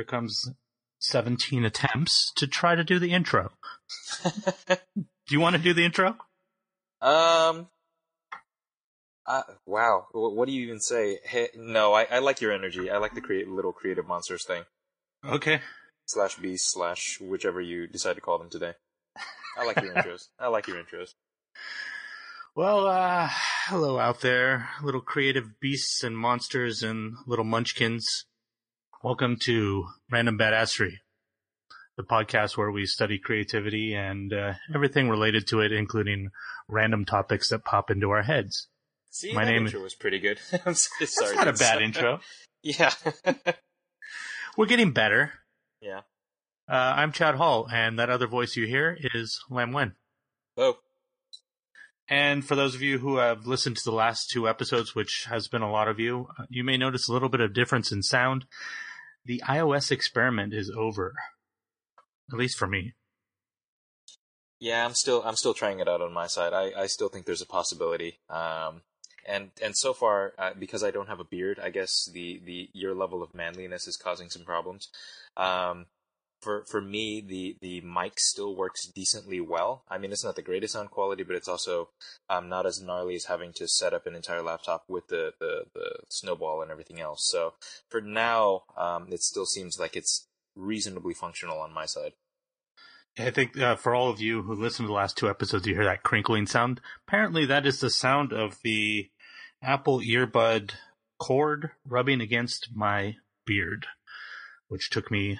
[0.00, 0.50] Here comes
[1.00, 3.50] 17 attempts to try to do the intro.
[4.24, 4.76] do
[5.28, 6.16] you want to do the intro?
[7.02, 7.68] Um.
[9.26, 10.06] Uh, wow.
[10.12, 11.18] Wh- What do you even say?
[11.24, 12.90] Hey, no, I, I like your energy.
[12.90, 14.64] I like the create little creative monsters thing.
[15.24, 15.60] Okay.
[16.06, 18.72] Slash beast slash whichever you decide to call them today.
[19.58, 20.28] I like your intros.
[20.38, 21.10] I like your intros.
[22.56, 23.28] Well, uh,
[23.66, 28.24] hello out there, little creative beasts and monsters and little munchkins.
[29.02, 30.92] Welcome to Random Badassery,
[31.96, 36.30] the podcast where we study creativity and uh, everything related to it, including
[36.68, 38.68] random topics that pop into our heads.
[39.10, 40.38] See, My name- intro was pretty good.
[40.66, 42.20] I'm so That's not a bad intro.
[42.62, 42.92] yeah.
[44.56, 45.32] We're getting better.
[45.80, 46.00] yeah.
[46.68, 49.94] Uh, I'm Chad Hall, and that other voice you hear is Lam Wen.
[50.56, 50.76] Oh,
[52.08, 55.48] And for those of you who have listened to the last two episodes, which has
[55.48, 58.04] been a lot of you, uh, you may notice a little bit of difference in
[58.04, 58.44] sound.
[59.24, 61.14] The iOS experiment is over.
[62.32, 62.94] At least for me.
[64.60, 64.84] yeah.
[64.84, 66.52] I'm still I'm still trying it out on my side.
[66.52, 68.18] I, I still think there's a possibility.
[68.28, 68.82] Um.
[69.26, 72.70] And and so far, uh, because I don't have a beard, I guess the, the
[72.72, 74.88] your level of manliness is causing some problems.
[75.36, 75.86] Um,
[76.40, 79.84] for for me, the the mic still works decently well.
[79.88, 81.90] I mean, it's not the greatest sound quality, but it's also
[82.28, 85.64] um, not as gnarly as having to set up an entire laptop with the, the,
[85.74, 87.28] the snowball and everything else.
[87.30, 87.54] So
[87.88, 92.12] for now, um, it still seems like it's reasonably functional on my side.
[93.18, 95.74] I think uh, for all of you who listened to the last two episodes, you
[95.74, 96.80] hear that crinkling sound.
[97.06, 99.10] Apparently, that is the sound of the
[99.62, 100.72] Apple earbud
[101.18, 103.86] cord rubbing against my beard,
[104.68, 105.38] which took me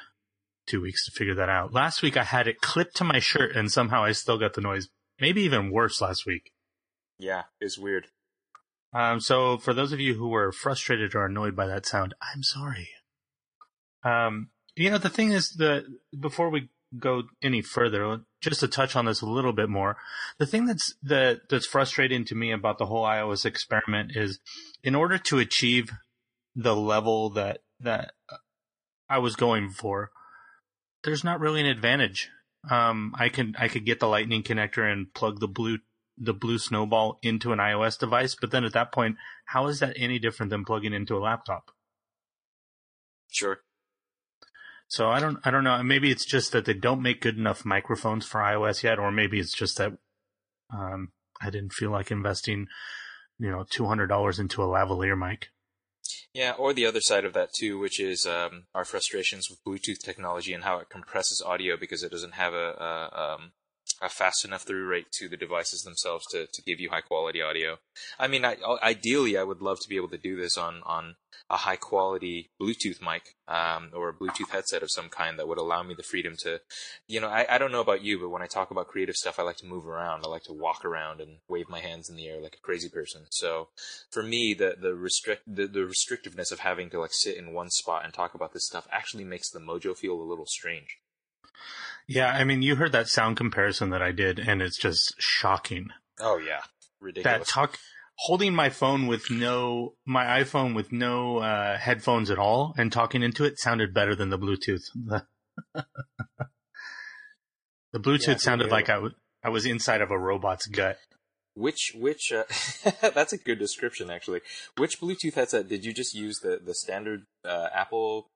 [0.70, 1.72] two weeks to figure that out.
[1.72, 4.60] Last week, I had it clipped to my shirt, and somehow I still got the
[4.60, 4.88] noise.
[5.20, 6.53] Maybe even worse last week.
[7.19, 8.06] Yeah, it's weird.
[8.92, 12.42] Um, so for those of you who were frustrated or annoyed by that sound, I'm
[12.42, 12.88] sorry.
[14.03, 15.84] Um, you know, the thing is that
[16.19, 19.97] before we go any further, just to touch on this a little bit more,
[20.38, 24.41] the thing that's that that's frustrating to me about the whole iOS experiment is,
[24.82, 25.91] in order to achieve
[26.56, 28.12] the level that that
[29.08, 30.10] I was going for,
[31.05, 32.31] there's not really an advantage.
[32.71, 35.78] Um, I can I could get the Lightning connector and plug the blue
[36.19, 39.16] the blue snowball into an iOS device, but then at that point,
[39.47, 41.71] how is that any different than plugging into a laptop?
[43.31, 43.61] Sure.
[44.88, 45.83] So I don't I don't know.
[45.83, 49.38] Maybe it's just that they don't make good enough microphones for iOS yet, or maybe
[49.38, 49.93] it's just that
[50.73, 52.67] um, I didn't feel like investing,
[53.38, 55.49] you know, two hundred dollars into a lavalier mic.
[56.32, 59.99] Yeah, or the other side of that too, which is um, our frustrations with Bluetooth
[59.99, 63.53] technology and how it compresses audio because it doesn't have a, a, um,
[64.00, 67.43] a fast enough through rate to the devices themselves to, to give you high quality
[67.43, 67.79] audio.
[68.19, 71.17] I mean, I, ideally, I would love to be able to do this on, on
[71.50, 75.58] a high quality Bluetooth mic um, or a Bluetooth headset of some kind that would
[75.58, 76.61] allow me the freedom to,
[77.08, 79.38] you know, I, I don't know about you, but when I talk about creative stuff,
[79.38, 80.25] I like to move around.
[80.25, 82.88] I like to walk around and wave my hands in the air like a crazy
[82.88, 83.23] person.
[83.31, 83.69] So
[84.11, 87.70] for me, the the restrict the, the restrictiveness of having to like sit in one
[87.70, 90.99] spot and talk about this stuff actually makes the mojo feel a little strange.
[92.06, 95.91] Yeah, I mean, you heard that sound comparison that I did, and it's just shocking.
[96.19, 96.62] Oh yeah,
[97.00, 97.38] ridiculous.
[97.38, 97.79] That talk,
[98.25, 103.22] holding my phone with no, my iPhone with no uh, headphones at all, and talking
[103.22, 104.82] into it sounded better than the Bluetooth.
[107.93, 108.72] The, Bluetooth Yeah, sounded yeah.
[108.72, 109.12] like I was
[109.43, 110.99] I was inside of a robot's gut.
[111.55, 112.44] Which which uh,
[113.14, 114.43] that's a good description actually.
[114.76, 118.28] Which Bluetooth headset did you just use the the standard uh, Apple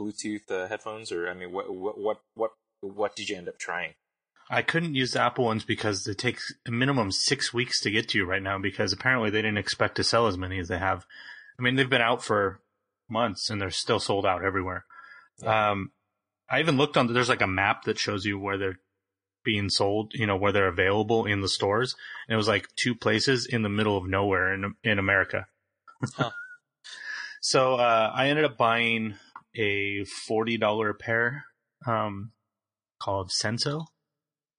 [0.00, 2.50] Bluetooth uh, headphones or I mean what what what what
[2.80, 3.94] what did you end up trying?
[4.52, 8.10] I couldn't use the Apple ones because it takes a minimum six weeks to get
[8.10, 10.76] to you right now because apparently they didn't expect to sell as many as they
[10.76, 11.06] have.
[11.58, 12.60] I mean, they've been out for
[13.08, 14.84] months and they're still sold out everywhere.
[15.42, 15.92] Um,
[16.50, 18.78] I even looked on, there's like a map that shows you where they're
[19.42, 21.96] being sold, you know, where they're available in the stores.
[22.28, 25.46] And it was like two places in the middle of nowhere in, in America.
[26.14, 26.30] Huh.
[27.40, 29.14] so, uh, I ended up buying
[29.56, 31.46] a $40 pair,
[31.86, 32.32] um,
[33.00, 33.86] called Senso.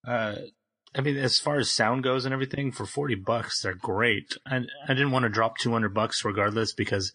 [0.05, 0.35] Uh,
[0.95, 4.38] I mean, as far as sound goes and everything, for forty bucks, they're great.
[4.45, 4.57] I
[4.88, 7.11] I didn't want to drop two hundred bucks regardless because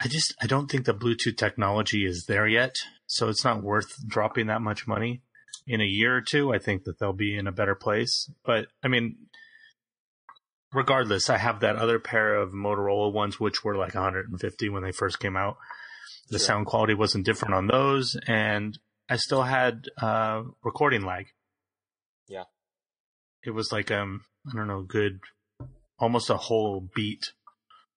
[0.00, 2.74] I just I don't think the Bluetooth technology is there yet,
[3.06, 5.22] so it's not worth dropping that much money.
[5.66, 8.30] In a year or two, I think that they'll be in a better place.
[8.44, 9.16] But I mean,
[10.72, 14.92] regardless, I have that other pair of Motorola ones, which were like 150 when they
[14.92, 15.56] first came out.
[16.30, 16.46] The Sure.
[16.46, 18.78] sound quality wasn't different on those, and
[19.08, 21.26] I still had uh, recording lag.
[23.44, 25.20] It was like um I don't know, good
[25.98, 27.32] almost a whole beat.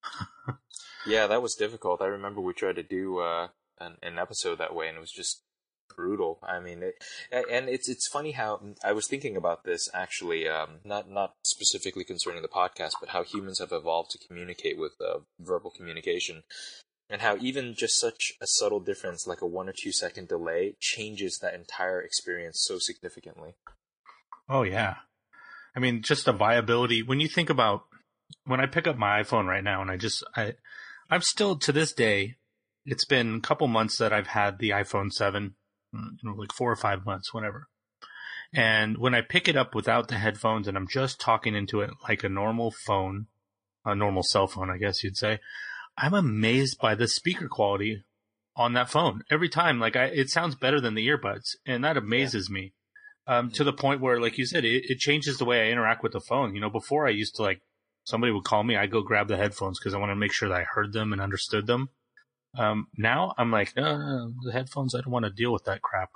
[1.06, 2.00] Yeah, that was difficult.
[2.00, 3.48] I remember we tried to do uh,
[3.78, 5.42] an, an episode that way, and it was just
[5.94, 6.38] brutal.
[6.42, 6.94] I mean, it,
[7.30, 12.04] and it's it's funny how I was thinking about this actually, um, not not specifically
[12.04, 16.42] concerning the podcast, but how humans have evolved to communicate with uh, verbal communication,
[17.10, 20.74] and how even just such a subtle difference, like a one or two second delay,
[20.80, 23.54] changes that entire experience so significantly.
[24.48, 24.96] Oh yeah.
[25.76, 27.84] I mean, just the viability when you think about
[28.44, 30.54] when I pick up my iPhone right now and I just I
[31.10, 32.36] I'm still to this day
[32.86, 35.54] it's been a couple months that I've had the iPhone 7,
[35.94, 37.68] mm, you know, like 4 or 5 months whatever.
[38.52, 41.90] And when I pick it up without the headphones and I'm just talking into it
[42.08, 43.26] like a normal phone,
[43.84, 45.40] a normal cell phone, I guess you'd say,
[45.96, 48.04] I'm amazed by the speaker quality
[48.54, 49.80] on that phone every time.
[49.80, 52.74] Like I, it sounds better than the earbuds and that amazes me.
[53.26, 56.02] Um, to the point where, like you said, it, it changes the way I interact
[56.02, 56.54] with the phone.
[56.54, 57.62] You know, before I used to like,
[58.04, 60.50] somebody would call me, I go grab the headphones because I want to make sure
[60.50, 61.88] that I heard them and understood them.
[62.56, 65.64] Um, now I'm like, no, no, no, the headphones, I don't want to deal with
[65.64, 66.10] that crap.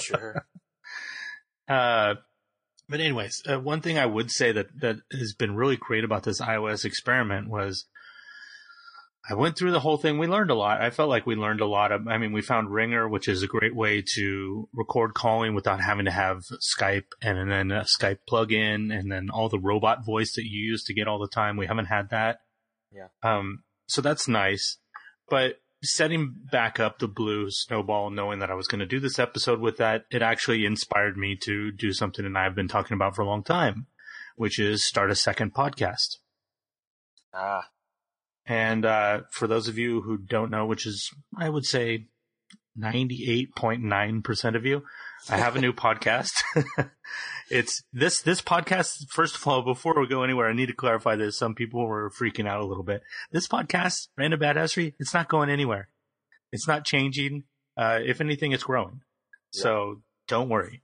[0.00, 0.46] Sure.
[1.68, 2.16] Uh,
[2.88, 6.24] but anyways, uh, one thing I would say that that has been really great about
[6.24, 7.86] this iOS experiment was
[9.28, 10.18] I went through the whole thing.
[10.18, 10.80] We learned a lot.
[10.80, 11.92] I felt like we learned a lot.
[11.92, 15.80] Of, I mean, we found Ringr, which is a great way to record calling without
[15.80, 20.34] having to have Skype and, then a Skype plug-in and then all the robot voice
[20.34, 21.56] that you use to get all the time.
[21.56, 22.40] We haven't had that.
[22.92, 23.08] Yeah.
[23.22, 24.78] Um, so that's nice.
[25.30, 29.20] But setting back up the blue snowball, knowing that I was going to do this
[29.20, 33.14] episode with that, it actually inspired me to do something that I've been talking about
[33.14, 33.86] for a long time,
[34.34, 36.18] which is start a second podcast.
[37.32, 37.68] ah,
[38.46, 42.06] And uh, for those of you who don't know, which is, I would say,
[42.78, 44.82] 98.9% of you,
[45.28, 46.32] I have a new podcast.
[47.50, 51.16] it's this, this podcast, first of all, before we go anywhere, I need to clarify
[51.16, 51.38] this.
[51.38, 53.02] Some people were freaking out a little bit.
[53.30, 55.88] This podcast, Random Badassery, it's not going anywhere.
[56.50, 57.44] It's not changing.
[57.76, 59.02] Uh, if anything, it's growing.
[59.50, 60.82] So don't worry.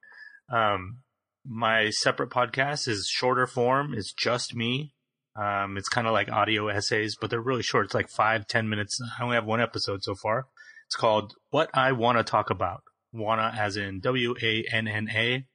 [0.50, 0.98] Um,
[1.44, 3.94] my separate podcast is shorter form.
[3.94, 4.92] It's just me.
[5.38, 7.85] Um, it's kind of like audio essays, but they're really short.
[7.87, 9.00] It's like five, ten minutes.
[9.18, 10.47] I only have one episode so far.
[10.87, 12.83] It's called What I Want to Talk About.
[13.12, 15.47] Wanna as in W A N N A.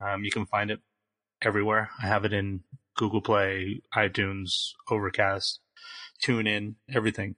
[0.00, 0.80] Um, you can find it
[1.40, 1.90] everywhere.
[2.02, 2.60] I have it in
[2.96, 5.60] Google Play, iTunes, Overcast,
[6.24, 7.36] TuneIn, everything.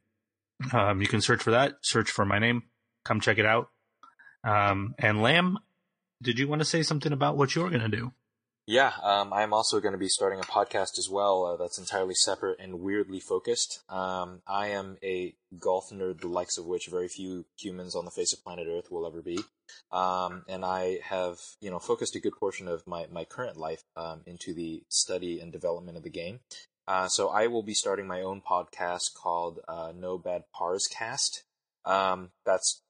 [0.73, 1.75] Um, you can search for that.
[1.83, 2.65] Search for my name.
[3.05, 3.69] Come check it out.
[4.43, 5.59] Um, and Lamb,
[6.23, 8.13] did you want to say something about what you're going to do?
[8.67, 12.15] Yeah, um, I'm also going to be starting a podcast as well uh, that's entirely
[12.15, 13.83] separate and weirdly focused.
[13.91, 18.11] Um, I am a golf nerd, the likes of which very few humans on the
[18.11, 19.39] face of planet Earth will ever be.
[19.93, 23.83] Um, and I have, you know, focused a good portion of my, my current life
[23.97, 26.41] um, into the study and development of the game.
[26.89, 31.45] Uh, so I will be starting my own podcast called uh, No Bad Pars Cast.
[31.85, 32.81] Um, that's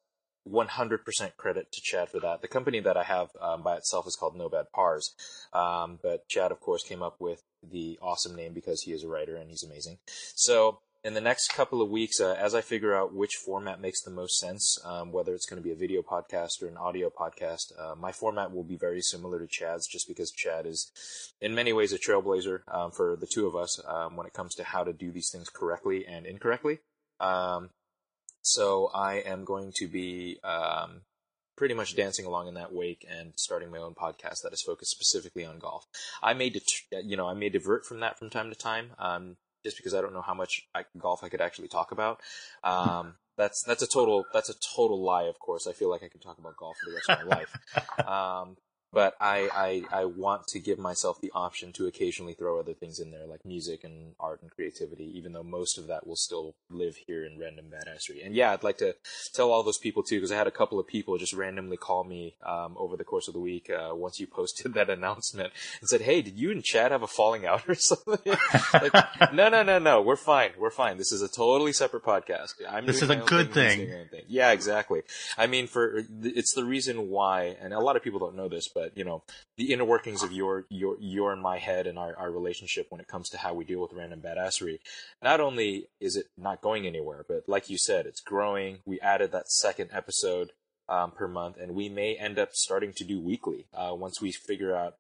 [0.48, 2.42] 100% credit to Chad for that.
[2.42, 5.14] The company that I have um, by itself is called No Bad Pars,
[5.52, 9.08] um, but Chad, of course, came up with the awesome name because he is a
[9.08, 9.98] writer and he's amazing.
[10.34, 14.02] So in the next couple of weeks, uh, as I figure out which format makes
[14.02, 17.10] the most sense, um, whether it's going to be a video podcast or an audio
[17.10, 20.90] podcast, uh, my format will be very similar to Chad's, just because Chad is,
[21.42, 24.54] in many ways, a trailblazer um, for the two of us um, when it comes
[24.54, 26.78] to how to do these things correctly and incorrectly.
[27.20, 27.68] Um,
[28.44, 31.00] so I am going to be um,
[31.56, 34.90] pretty much dancing along in that wake and starting my own podcast that is focused
[34.90, 35.86] specifically on golf.
[36.22, 39.36] I may, det- you know, I may divert from that from time to time, um,
[39.64, 42.20] just because I don't know how much I, golf I could actually talk about.
[42.62, 45.24] Um, that's that's a total that's a total lie.
[45.24, 47.36] Of course, I feel like I could talk about golf for the rest of my
[47.36, 47.56] life.
[48.06, 48.56] Um,
[48.94, 52.98] but I, I I want to give myself the option to occasionally throw other things
[52.98, 56.54] in there like music and art and creativity, even though most of that will still
[56.70, 58.24] live here in random badassery.
[58.24, 58.94] And yeah, I'd like to
[59.34, 62.04] tell all those people too, because I had a couple of people just randomly call
[62.04, 65.88] me um, over the course of the week uh, once you posted that announcement and
[65.88, 68.36] said, "Hey, did you and Chad have a falling out or something?"
[68.72, 68.94] like,
[69.32, 70.98] no, no, no, no, we're fine, we're fine.
[70.98, 72.54] This is a totally separate podcast.
[72.68, 73.78] I'm This is a good thing.
[73.78, 74.22] doing his own thing.
[74.28, 75.02] Yeah, exactly.
[75.36, 78.68] I mean, for it's the reason why, and a lot of people don't know this,
[78.68, 79.22] but you know,
[79.56, 83.00] the inner workings of your your your and my head and our, our relationship when
[83.00, 84.78] it comes to how we deal with random badassery.
[85.22, 88.78] Not only is it not going anywhere, but like you said, it's growing.
[88.84, 90.52] We added that second episode
[90.88, 94.32] um, per month, and we may end up starting to do weekly uh, once we
[94.32, 94.94] figure out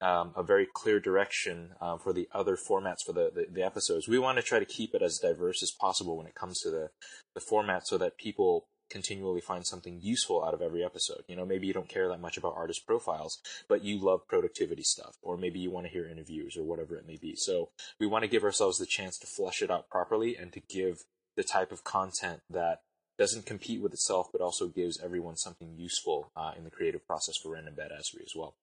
[0.00, 4.08] um, a very clear direction uh, for the other formats for the, the, the episodes.
[4.08, 6.70] We want to try to keep it as diverse as possible when it comes to
[6.70, 6.90] the,
[7.34, 11.22] the format so that people continually find something useful out of every episode.
[11.28, 14.82] You know, maybe you don't care that much about artist profiles, but you love productivity
[14.82, 17.34] stuff, or maybe you want to hear interviews or whatever it may be.
[17.36, 20.60] So we want to give ourselves the chance to flush it out properly and to
[20.60, 21.04] give
[21.36, 22.82] the type of content that
[23.18, 27.36] doesn't compete with itself, but also gives everyone something useful uh, in the creative process
[27.36, 28.54] for random badassery as well.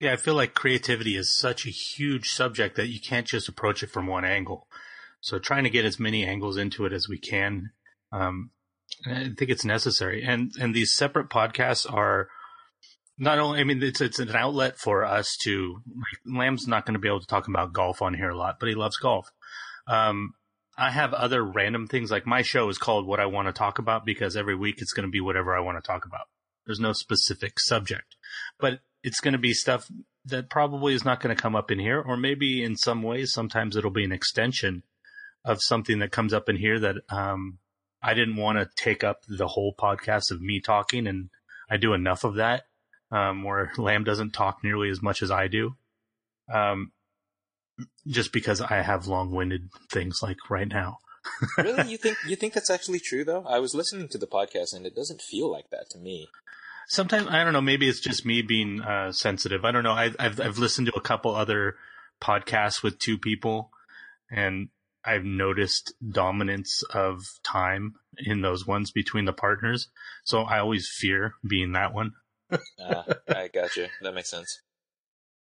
[0.00, 3.82] Yeah, I feel like creativity is such a huge subject that you can't just approach
[3.82, 4.66] it from one angle.
[5.20, 7.72] So trying to get as many angles into it as we can,
[8.10, 8.50] um,
[9.06, 10.22] I think it's necessary.
[10.22, 12.28] And and these separate podcasts are
[13.18, 13.60] not only.
[13.60, 15.82] I mean, it's it's an outlet for us to.
[16.26, 18.68] Lamb's not going to be able to talk about golf on here a lot, but
[18.68, 19.30] he loves golf.
[19.86, 20.34] Um,
[20.76, 23.78] I have other random things like my show is called "What I Want to Talk
[23.78, 26.28] About" because every week it's going to be whatever I want to talk about.
[26.66, 28.16] There's no specific subject,
[28.58, 29.90] but it's going to be stuff
[30.24, 33.32] that probably is not going to come up in here, or maybe in some ways,
[33.32, 34.82] sometimes it'll be an extension
[35.44, 37.58] of something that comes up in here that um,
[38.02, 41.30] I didn't want to take up the whole podcast of me talking, and
[41.70, 42.64] I do enough of that
[43.10, 45.76] um, where Lamb doesn't talk nearly as much as I do.
[46.52, 46.92] Um,
[48.06, 50.98] just because I have long-winded things like right now.
[51.58, 53.44] really, you think you think that's actually true though?
[53.46, 56.28] I was listening to the podcast and it doesn't feel like that to me.
[56.88, 57.60] Sometimes I don't know.
[57.60, 59.64] Maybe it's just me being uh, sensitive.
[59.64, 59.92] I don't know.
[59.92, 61.76] I, I've I've listened to a couple other
[62.22, 63.70] podcasts with two people,
[64.30, 64.70] and
[65.04, 69.88] I've noticed dominance of time in those ones between the partners.
[70.24, 72.12] So I always fear being that one.
[72.52, 73.86] Uh, I you.
[74.02, 74.60] That makes sense.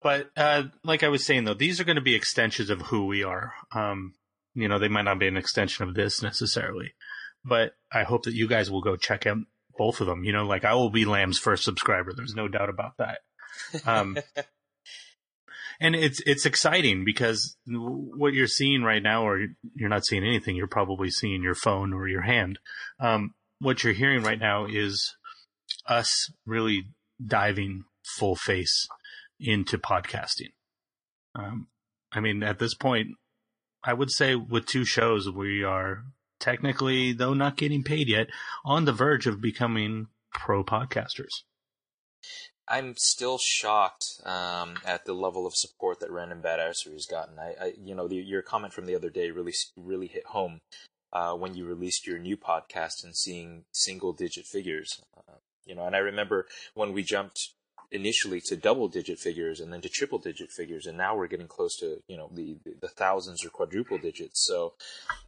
[0.02, 3.06] But uh, like I was saying, though, these are going to be extensions of who
[3.06, 3.54] we are.
[3.74, 4.14] Um,
[4.54, 6.94] you know, they might not be an extension of this necessarily,
[7.44, 9.38] but I hope that you guys will go check out
[9.78, 10.24] both of them.
[10.24, 12.14] You know, like I will be Lamb's first subscriber.
[12.14, 13.20] There's no doubt about that.
[13.86, 14.18] Um,
[15.80, 20.56] and it's it's exciting because what you're seeing right now, or you're not seeing anything.
[20.56, 22.60] You're probably seeing your phone or your hand.
[23.00, 25.16] Um, what you're hearing right now is
[25.88, 26.86] us really
[27.26, 28.88] diving full face
[29.40, 30.54] into podcasting.
[31.34, 31.68] Um,
[32.12, 33.10] I mean, at this point,
[33.84, 36.04] I would say with two shows, we are
[36.40, 38.28] technically, though not getting paid yet,
[38.64, 41.44] on the verge of becoming pro podcasters.
[42.68, 47.38] I'm still shocked um, at the level of support that Random Badassery has gotten.
[47.38, 50.62] I, I you know, the, your comment from the other day really, really hit home
[51.14, 55.02] uh, when you released your new podcast and seeing single-digit figures.
[55.16, 57.54] Uh, you know, and I remember when we jumped
[57.96, 62.02] initially to double-digit figures and then to triple-digit figures, and now we're getting close to
[62.08, 64.46] you know the the thousands or quadruple digits.
[64.46, 64.74] So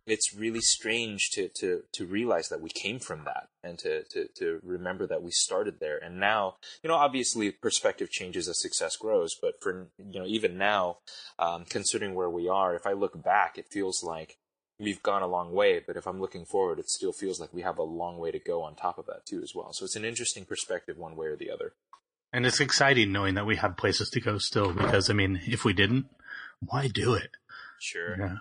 [0.06, 4.28] it's really strange to to to realize that we came from that and to to
[4.40, 5.98] to remember that we started there.
[5.98, 10.58] And now you know obviously perspective changes as success grows but for you know even
[10.58, 10.98] now
[11.40, 14.38] um, considering where we are if i look back it feels like
[14.80, 17.62] we've gone a long way but if i'm looking forward it still feels like we
[17.62, 19.74] have a long way to go on top of that too as well.
[19.74, 21.74] So it's an interesting perspective one way or the other
[22.34, 25.64] And it's exciting knowing that we have places to go still because, I mean, if
[25.64, 26.08] we didn't,
[26.60, 27.32] why do it?
[27.80, 28.38] sure Yeah.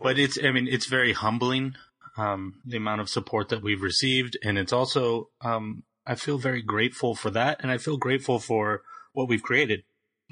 [0.00, 1.76] But it's, I mean, it's very humbling,
[2.16, 4.36] um, the amount of support that we've received.
[4.42, 7.60] And it's also, um, I feel very grateful for that.
[7.60, 9.84] And I feel grateful for what we've created.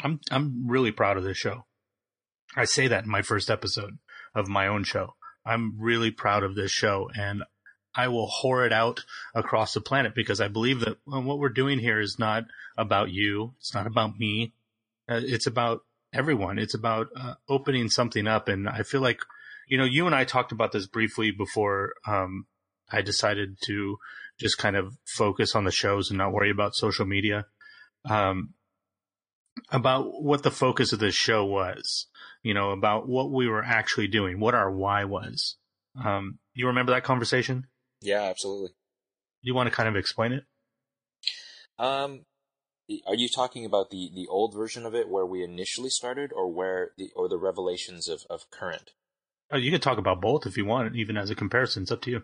[0.03, 1.65] I'm, I'm really proud of this show.
[2.57, 3.99] I say that in my first episode
[4.35, 5.15] of my own show.
[5.45, 7.43] I'm really proud of this show and
[7.95, 9.01] I will whore it out
[9.35, 12.45] across the planet because I believe that what we're doing here is not
[12.77, 13.55] about you.
[13.59, 14.55] It's not about me.
[15.09, 15.81] Uh, it's about
[16.13, 16.59] everyone.
[16.59, 18.49] It's about uh, opening something up.
[18.49, 19.21] And I feel like,
[19.69, 22.47] you know, you and I talked about this briefly before um,
[22.91, 23.99] I decided to
[24.39, 27.47] just kind of focus on the shows and not worry about social media.
[28.05, 28.55] Um,
[29.71, 32.07] about what the focus of this show was,
[32.43, 35.57] you know, about what we were actually doing, what our why was.
[36.03, 37.67] Um, you remember that conversation?
[38.03, 38.69] Yeah, absolutely.
[38.69, 40.45] Do You want to kind of explain it?
[41.79, 42.25] Um,
[43.07, 46.53] are you talking about the, the old version of it where we initially started, or
[46.53, 48.91] where the or the revelations of, of current?
[49.51, 51.83] Oh, you could talk about both if you want, even as a comparison.
[51.83, 52.23] It's up to you.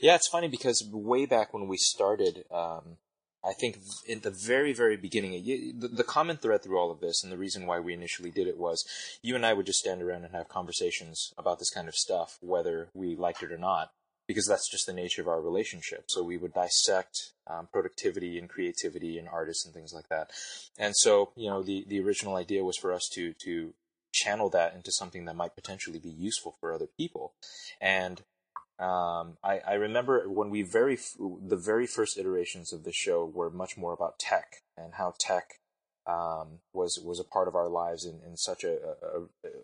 [0.00, 2.98] Yeah, it's funny because way back when we started, um,
[3.44, 5.32] I think in the very, very beginning,
[5.78, 8.46] the, the common thread through all of this, and the reason why we initially did
[8.46, 8.84] it was
[9.22, 12.38] you and I would just stand around and have conversations about this kind of stuff,
[12.40, 13.90] whether we liked it or not,
[14.26, 16.04] because that's just the nature of our relationship.
[16.08, 20.30] So we would dissect um, productivity and creativity and artists and things like that.
[20.78, 23.74] And so, you know, the, the original idea was for us to, to
[24.12, 27.34] channel that into something that might potentially be useful for other people.
[27.80, 28.22] And
[28.78, 33.48] um, I, I, remember when we very the very first iterations of the show were
[33.48, 35.60] much more about tech and how tech
[36.08, 38.76] um, was was a part of our lives in, in such a,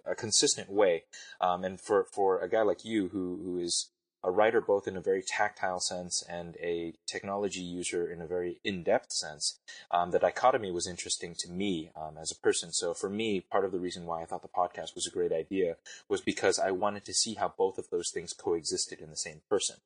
[0.06, 1.04] a, a consistent way.
[1.40, 3.90] Um, and for, for a guy like you who who is
[4.22, 8.60] a writer both in a very tactile sense and a technology user in a very
[8.64, 9.58] in-depth sense,
[9.90, 12.72] um, the dichotomy was interesting to me um, as a person.
[12.72, 15.32] So for me, part of the reason why I thought the podcast was a great
[15.32, 15.76] idea
[16.08, 19.40] was because I wanted to see how both of those things coexisted in the same
[19.48, 19.76] person.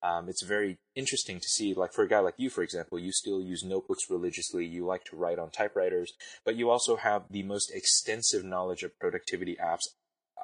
[0.00, 3.10] Um, it's very interesting to see, like for a guy like you, for example, you
[3.10, 4.64] still use notebooks religiously.
[4.64, 6.12] You like to write on typewriters,
[6.44, 9.88] but you also have the most extensive knowledge of productivity apps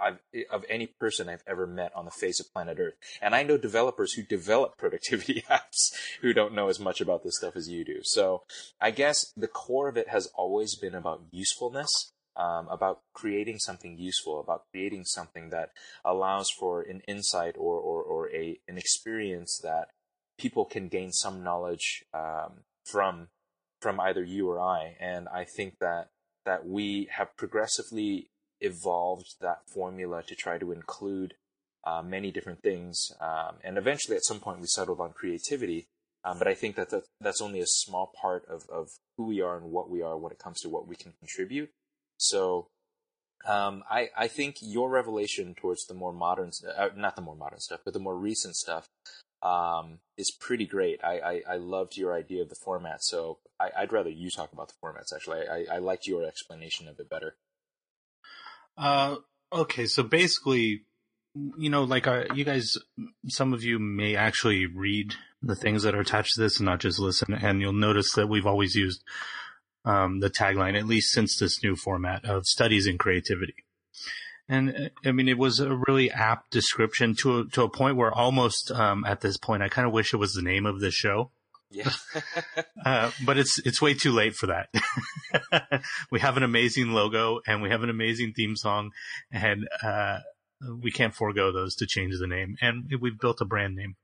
[0.00, 0.18] I've,
[0.50, 2.94] of any person I've ever met on the face of planet Earth.
[3.20, 7.36] And I know developers who develop productivity apps who don't know as much about this
[7.38, 8.00] stuff as you do.
[8.02, 8.42] So
[8.80, 13.98] I guess the core of it has always been about usefulness, um, about creating something
[13.98, 15.70] useful, about creating something that
[16.04, 19.88] allows for an insight or, or, or a, an experience that
[20.38, 23.28] people can gain some knowledge um, from
[23.80, 24.96] from either you or I.
[24.98, 26.08] And I think that
[26.46, 28.28] that we have progressively
[28.64, 31.34] evolved that formula to try to include
[31.84, 33.12] uh, many different things.
[33.20, 35.86] Um, and eventually, at some point, we settled on creativity.
[36.24, 39.42] Um, but I think that, that that's only a small part of, of who we
[39.42, 41.70] are and what we are when it comes to what we can contribute.
[42.16, 42.68] So
[43.46, 47.60] um, I, I think your revelation towards the more modern, uh, not the more modern
[47.60, 48.88] stuff, but the more recent stuff,
[49.42, 51.00] um, is pretty great.
[51.04, 54.54] I, I, I, loved your idea of the format, so I, would rather you talk
[54.54, 55.14] about the formats.
[55.14, 57.36] Actually, I, I liked your explanation of it better.
[58.76, 59.16] Uh,
[59.52, 60.82] okay, so basically,
[61.58, 62.76] you know, like uh, you guys,
[63.28, 66.80] some of you may actually read the things that are attached to this and not
[66.80, 69.02] just listen, and you'll notice that we've always used
[69.84, 73.54] um, the tagline, at least since this new format of studies in creativity.
[74.48, 78.12] And I mean, it was a really apt description to a, to a point where
[78.12, 80.90] almost um, at this point, I kind of wish it was the name of the
[80.90, 81.30] show.
[81.74, 81.90] Yeah.
[82.86, 85.82] uh, but it's it's way too late for that.
[86.10, 88.92] we have an amazing logo and we have an amazing theme song,
[89.32, 90.20] and uh,
[90.80, 92.56] we can't forego those to change the name.
[92.60, 93.96] And we've built a brand name.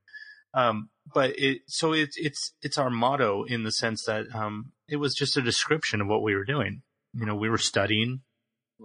[0.53, 4.97] Um, but it so it's it's it's our motto in the sense that um, it
[4.97, 6.83] was just a description of what we were doing.
[7.15, 8.23] You know, we were studying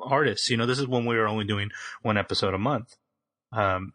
[0.01, 0.49] artists.
[0.49, 1.71] You know, this is when we were only doing
[2.01, 2.95] one episode a month.
[3.51, 3.93] Um,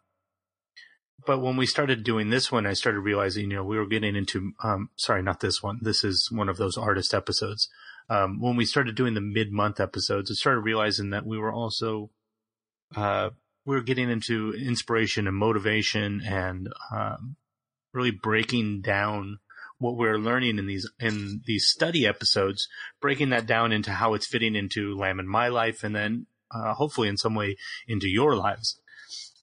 [1.25, 4.15] but when we started doing this one, I started realizing, you know, we were getting
[4.15, 5.79] into, um, sorry, not this one.
[5.81, 7.69] This is one of those artist episodes.
[8.09, 11.51] Um, when we started doing the mid month episodes, I started realizing that we were
[11.51, 12.09] also,
[12.95, 13.31] uh,
[13.65, 17.35] we were getting into inspiration and motivation and, um,
[17.93, 19.39] really breaking down
[19.77, 22.67] what we're learning in these, in these study episodes,
[22.99, 26.73] breaking that down into how it's fitting into Lamb and my life and then, uh,
[26.73, 27.55] hopefully in some way
[27.87, 28.80] into your lives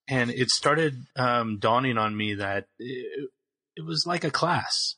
[0.09, 3.31] and it started um, dawning on me that it,
[3.77, 4.97] it was like a class,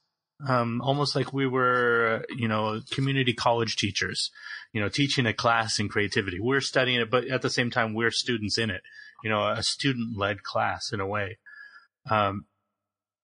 [0.48, 4.30] um, almost like we were, you know, community college teachers,
[4.72, 6.38] you know, teaching a class in creativity.
[6.40, 8.82] We're studying it, but at the same time, we're students in it.
[9.22, 11.38] You know, a student-led class in a way.
[12.10, 12.46] Um,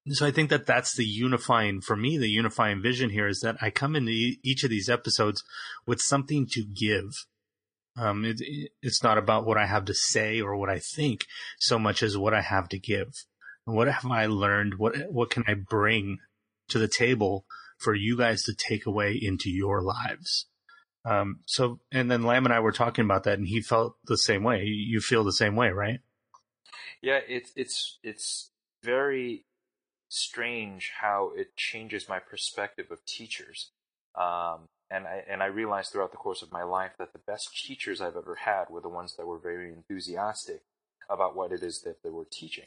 [0.08, 2.18] so I think that that's the unifying for me.
[2.18, 5.42] The unifying vision here is that I come into each of these episodes
[5.86, 7.26] with something to give
[7.96, 8.40] um, it,
[8.82, 11.26] it's not about what I have to say or what I think
[11.58, 13.12] so much as what I have to give.
[13.64, 14.74] What have I learned?
[14.78, 16.18] What, what can I bring
[16.68, 17.44] to the table
[17.78, 20.46] for you guys to take away into your lives?
[21.04, 24.18] Um, so, and then Lamb and I were talking about that and he felt the
[24.18, 24.64] same way.
[24.64, 26.00] You feel the same way, right?
[27.00, 28.50] Yeah, it's it's it's
[28.82, 29.44] very
[30.08, 33.70] strange how it changes my perspective of teachers.
[34.16, 37.48] Um, and I and I realized throughout the course of my life that the best
[37.66, 40.62] teachers I've ever had were the ones that were very enthusiastic
[41.08, 42.66] about what it is that they were teaching.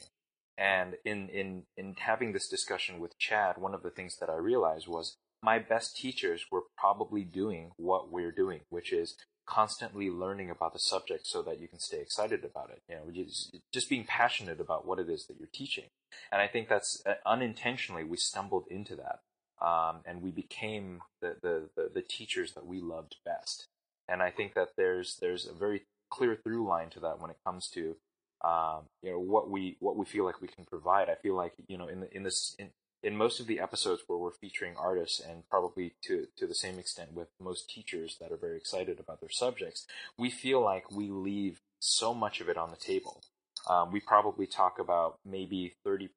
[0.58, 4.36] And in in in having this discussion with Chad, one of the things that I
[4.36, 10.50] realized was my best teachers were probably doing what we're doing, which is constantly learning
[10.50, 12.82] about the subject so that you can stay excited about it.
[12.88, 13.24] You know,
[13.72, 15.86] just, being passionate about what it is that you're teaching.
[16.30, 19.20] And I think that's uh, unintentionally we stumbled into that.
[19.60, 23.66] Um, and we became the, the, the, the teachers that we loved best.
[24.08, 27.36] And I think that there's there's a very clear through line to that when it
[27.44, 27.96] comes to
[28.42, 31.08] um, you know what we what we feel like we can provide.
[31.08, 32.70] I feel like you know in the, in this in,
[33.02, 36.78] in most of the episodes where we're featuring artists and probably to, to the same
[36.78, 39.86] extent with most teachers that are very excited about their subjects,
[40.18, 43.22] we feel like we leave so much of it on the table.
[43.68, 46.08] Um, we probably talk about maybe 30%,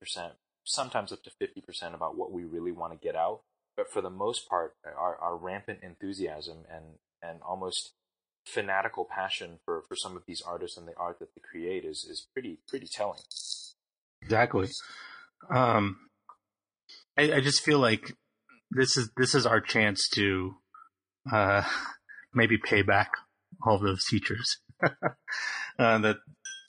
[0.64, 3.42] sometimes up to 50% about what we really want to get out.
[3.76, 6.86] But for the most part, our, our rampant enthusiasm and,
[7.22, 7.94] and almost
[8.46, 12.06] fanatical passion for, for some of these artists and the art that they create is,
[12.10, 13.20] is pretty, pretty telling.
[14.22, 14.70] Exactly.
[15.54, 15.98] Um,
[17.18, 18.16] I, I just feel like
[18.72, 20.56] this is this is our chance to
[21.32, 21.64] uh,
[22.34, 23.12] maybe pay back
[23.66, 24.58] all those teachers.
[24.84, 26.18] uh, that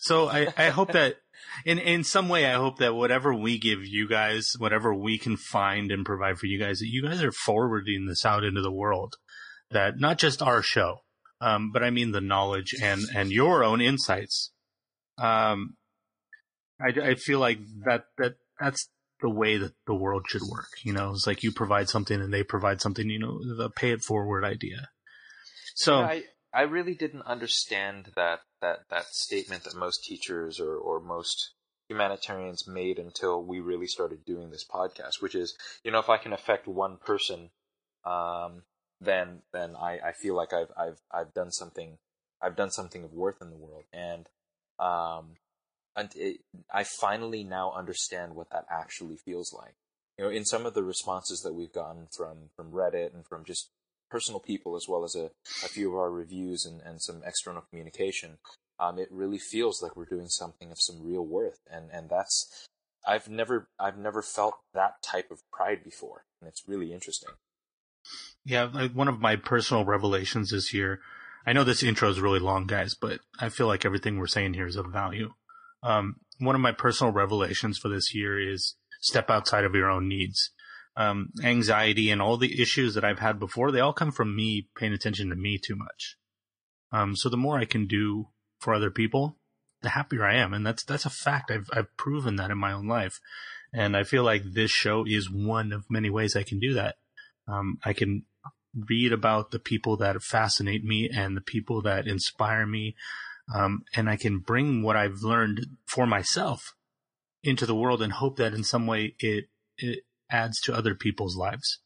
[0.00, 1.16] so I, I hope that
[1.64, 5.36] in in some way I hope that whatever we give you guys, whatever we can
[5.36, 8.72] find and provide for you guys, that you guys are forwarding this out into the
[8.72, 9.16] world.
[9.70, 10.98] That not just our show,
[11.40, 14.52] um, but I mean the knowledge and and your own insights.
[15.18, 15.76] Um,
[16.80, 18.88] I, I feel like that that that's
[19.20, 20.68] the way that the world should work.
[20.82, 23.08] You know, it's like you provide something and they provide something.
[23.08, 24.88] You know, the pay it forward idea.
[25.74, 26.22] So yeah, I
[26.54, 31.54] I really didn't understand that that that statement that most teachers or or most
[31.88, 36.16] humanitarians made until we really started doing this podcast, which is, you know, if I
[36.16, 37.50] can affect one person,
[38.04, 38.62] um,
[39.00, 41.98] then then I, I feel like I've I've I've done something
[42.40, 43.84] I've done something of worth in the world.
[43.92, 44.28] And
[44.78, 45.36] um,
[45.96, 46.40] and it,
[46.72, 49.74] I finally now understand what that actually feels like.
[50.18, 53.44] You know, in some of the responses that we've gotten from from Reddit and from
[53.44, 53.70] just
[54.14, 55.32] personal people, as well as a,
[55.64, 58.38] a few of our reviews and, and some external communication,
[58.78, 62.68] um, it really feels like we're doing something of some real worth, and and that's
[63.04, 67.30] I've never I've never felt that type of pride before, and it's really interesting.
[68.44, 71.00] Yeah, one of my personal revelations this year.
[71.44, 74.54] I know this intro is really long, guys, but I feel like everything we're saying
[74.54, 75.32] here is of value.
[75.82, 80.08] Um, one of my personal revelations for this year is step outside of your own
[80.08, 80.50] needs.
[80.96, 84.68] Um, anxiety and all the issues that I've had before, they all come from me
[84.76, 86.16] paying attention to me too much.
[86.92, 88.28] Um, so the more I can do
[88.60, 89.36] for other people,
[89.82, 90.54] the happier I am.
[90.54, 91.50] And that's, that's a fact.
[91.50, 93.18] I've, I've proven that in my own life.
[93.72, 96.94] And I feel like this show is one of many ways I can do that.
[97.48, 98.24] Um, I can
[98.88, 102.94] read about the people that fascinate me and the people that inspire me
[103.52, 106.74] um, and I can bring what I've learned for myself
[107.42, 110.04] into the world and hope that in some way it it
[110.34, 111.78] adds to other people's lives.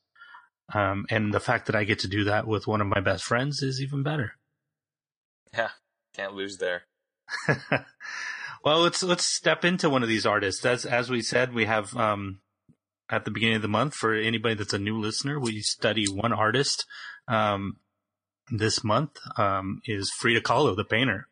[0.75, 3.25] Um, and the fact that I get to do that with one of my best
[3.25, 4.33] friends is even better.
[5.53, 5.71] Yeah,
[6.15, 6.83] can't lose there.
[8.65, 10.65] well, let's let's step into one of these artists.
[10.65, 12.41] As as we said, we have um,
[13.11, 16.33] at the beginning of the month for anybody that's a new listener, we study one
[16.33, 16.85] artist.
[17.27, 17.77] Um,
[18.51, 21.29] this month um, is Frida Kahlo, the painter.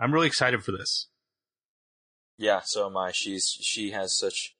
[0.00, 1.08] I'm really excited for this.
[2.38, 3.12] Yeah, so am I.
[3.12, 4.55] She's she has such.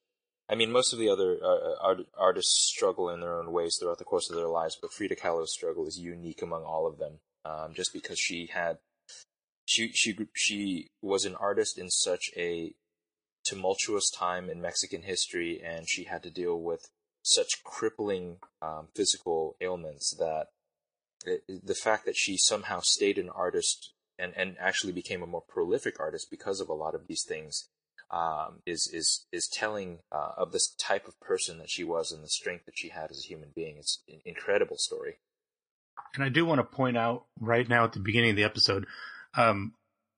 [0.49, 3.77] I mean, most of the other uh, uh, art, artists struggle in their own ways
[3.79, 6.99] throughout the course of their lives, but Frida Kahlo's struggle is unique among all of
[6.99, 7.19] them.
[7.45, 8.79] Um, just because she had,
[9.65, 12.75] she she she was an artist in such a
[13.45, 16.89] tumultuous time in Mexican history, and she had to deal with
[17.23, 20.47] such crippling um, physical ailments that
[21.25, 25.43] it, the fact that she somehow stayed an artist and, and actually became a more
[25.49, 27.69] prolific artist because of a lot of these things
[28.11, 32.23] um, is is is telling uh, of this type of person that she was and
[32.23, 33.77] the strength that she had as a human being.
[33.79, 35.19] It's an incredible story.
[36.15, 38.87] And I do want to point out right now at the beginning of the episode,
[39.37, 39.75] um,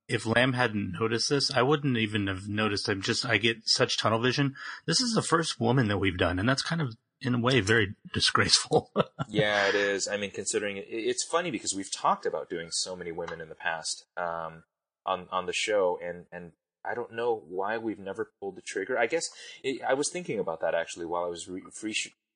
[0.08, 2.88] if Lamb hadn't noticed this, I wouldn't even have noticed.
[2.88, 4.54] I'm just I get such tunnel vision.
[4.86, 7.60] This is the first woman that we've done, and that's kind of in a way
[7.60, 8.90] very disgraceful.
[9.28, 10.08] yeah, it is.
[10.08, 13.48] I mean, considering it, it's funny because we've talked about doing so many women in
[13.48, 14.64] the past um,
[15.04, 16.52] on on the show, and and
[16.84, 18.98] I don't know why we've never pulled the trigger.
[18.98, 19.28] I guess
[19.62, 21.94] it, I was thinking about that actually while I was re- free,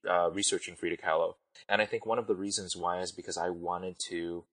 [0.09, 1.35] uh, researching Frida Kahlo,
[1.69, 4.45] and I think one of the reasons why is because I wanted to.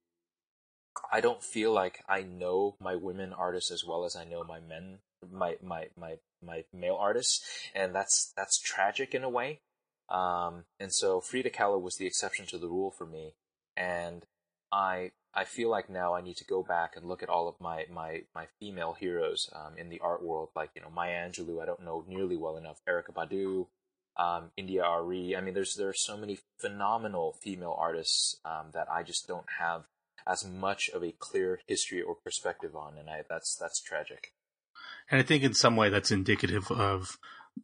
[1.12, 4.60] I don't feel like I know my women artists as well as I know my
[4.60, 5.00] men
[5.32, 7.44] my my my my male artists,
[7.76, 9.62] and that's that's tragic in a way.
[10.10, 13.34] Um, and so Frida Kahlo was the exception to the rule for me,
[13.78, 14.26] and
[14.72, 17.56] I I feel like now I need to go back and look at all of
[17.60, 21.62] my my my female heroes um, in the art world, like you know Maya Angelou.
[21.62, 22.82] I don't know nearly well enough.
[22.88, 23.68] Erykah Badu,
[24.18, 25.36] um, India Arie.
[25.36, 29.46] I mean, there's there are so many phenomenal female artists um, that I just don't
[29.60, 29.84] have
[30.26, 34.34] as much of a clear history or perspective on, and I that's that's tragic.
[35.12, 37.18] And I think in some way that's indicative of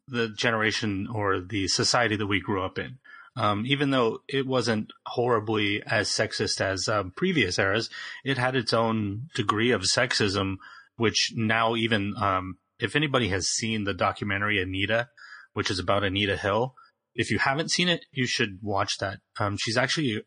[0.08, 2.98] the generation or the society that we grew up in.
[3.38, 7.90] Um, even though it wasn't horribly as sexist as um, previous eras,
[8.24, 10.56] it had its own degree of sexism,
[10.96, 15.10] which now even um, if anybody has seen the documentary Anita,
[15.54, 16.76] which is about Anita Hill,
[17.14, 19.20] if you haven't seen it, you should watch that.
[19.40, 20.24] Um, she's actually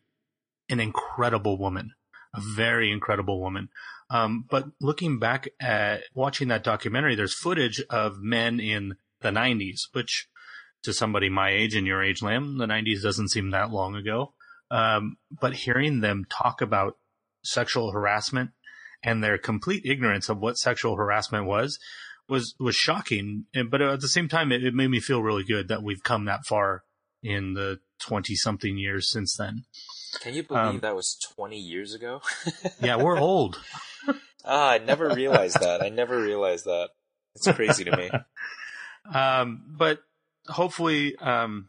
[0.68, 1.92] an incredible woman,
[2.34, 3.68] a very incredible woman.
[4.10, 9.80] Um, but looking back at watching that documentary, there's footage of men in the 90s,
[9.92, 10.28] which
[10.84, 14.34] to somebody my age and your age, Lamb, the 90s doesn't seem that long ago.
[14.70, 16.98] Um, but hearing them talk about
[17.42, 18.50] sexual harassment
[19.02, 21.78] and their complete ignorance of what sexual harassment was
[22.28, 23.46] was was shocking.
[23.70, 26.26] But at the same time, it, it made me feel really good that we've come
[26.26, 26.84] that far
[27.22, 29.64] in the 20 something years since then.
[30.20, 32.22] Can you believe um, that was 20 years ago?
[32.80, 33.60] yeah, we're old.
[34.44, 35.82] ah, I never realized that.
[35.82, 36.90] I never realized that.
[37.34, 38.10] It's crazy to me.
[39.14, 40.00] um, but
[40.48, 41.68] hopefully, um,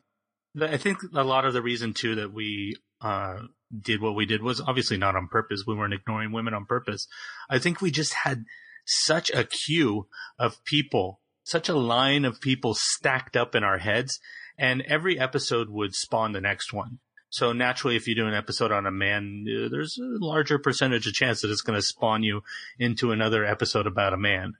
[0.59, 3.39] I think a lot of the reason too that we uh,
[3.77, 5.63] did what we did was obviously not on purpose.
[5.65, 7.07] We weren't ignoring women on purpose.
[7.49, 8.45] I think we just had
[8.85, 14.19] such a queue of people, such a line of people stacked up in our heads,
[14.57, 16.99] and every episode would spawn the next one.
[17.29, 21.05] So naturally, if you do an episode on a man, uh, there's a larger percentage
[21.05, 22.41] of chance that it's going to spawn you
[22.79, 24.53] into another episode about a man.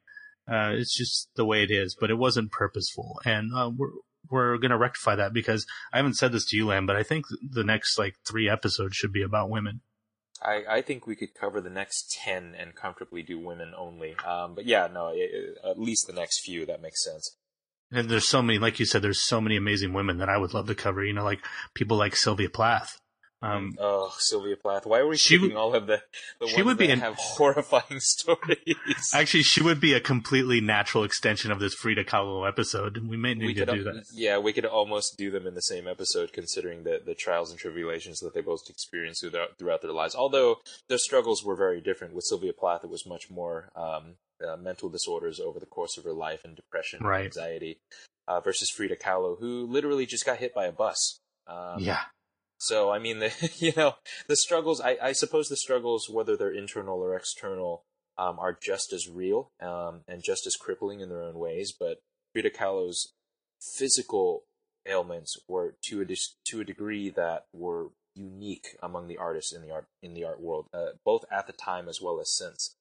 [0.48, 3.90] Uh, it's just the way it is, but it wasn't purposeful, and uh, we're
[4.30, 7.04] we're going to rectify that because I haven't said this to you, Lam, but I
[7.04, 9.82] think the next like three episodes should be about women.
[10.42, 14.16] I, I think we could cover the next 10 and comfortably do women only.
[14.26, 17.36] Um, but yeah, no, it, at least the next few, that makes sense.
[17.92, 20.54] And there's so many, like you said, there's so many amazing women that I would
[20.54, 23.00] love to cover, you know, like people like Sylvia Plath.
[23.42, 24.86] Um, oh, Sylvia Plath.
[24.86, 26.02] Why are we she picking all of the,
[26.42, 28.76] the she would be an, have horrifying stories?
[29.14, 32.98] Actually, she would be a completely natural extension of this Frida Kahlo episode.
[33.08, 34.04] We may need we to do that.
[34.14, 37.60] Yeah, we could almost do them in the same episode, considering the, the trials and
[37.60, 40.16] tribulations that they both experienced throughout, throughout their lives.
[40.16, 40.58] Although
[40.90, 42.14] their struggles were very different.
[42.14, 46.04] With Sylvia Plath, it was much more um, uh, mental disorders over the course of
[46.04, 47.20] her life and depression right.
[47.20, 47.80] and anxiety,
[48.28, 51.20] uh, versus Frida Kahlo, who literally just got hit by a bus.
[51.48, 52.02] Um, yeah.
[52.60, 53.96] So I mean, the, you know,
[54.28, 54.80] the struggles.
[54.80, 57.84] I, I, suppose the struggles, whether they're internal or external,
[58.18, 61.74] um, are just as real um, and just as crippling in their own ways.
[61.78, 62.02] But
[62.34, 63.14] Frida Kahlo's
[63.78, 64.44] physical
[64.86, 69.72] ailments were to a to a degree that were unique among the artists in the
[69.72, 72.76] art in the art world, uh, both at the time as well as since.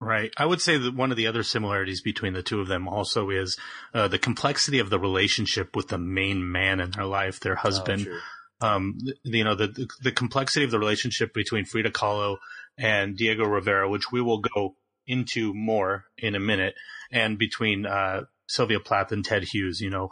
[0.00, 0.32] Right.
[0.36, 3.30] I would say that one of the other similarities between the two of them also
[3.30, 3.56] is
[3.94, 7.60] uh, the complexity of the relationship with the main man in their life, their oh,
[7.60, 8.08] husband.
[8.10, 8.18] Oh,
[8.62, 12.38] um, you know, the, the complexity of the relationship between Frida Kahlo
[12.78, 16.74] and Diego Rivera, which we will go into more in a minute,
[17.10, 20.10] and between uh, Sylvia Plath and Ted Hughes, you know,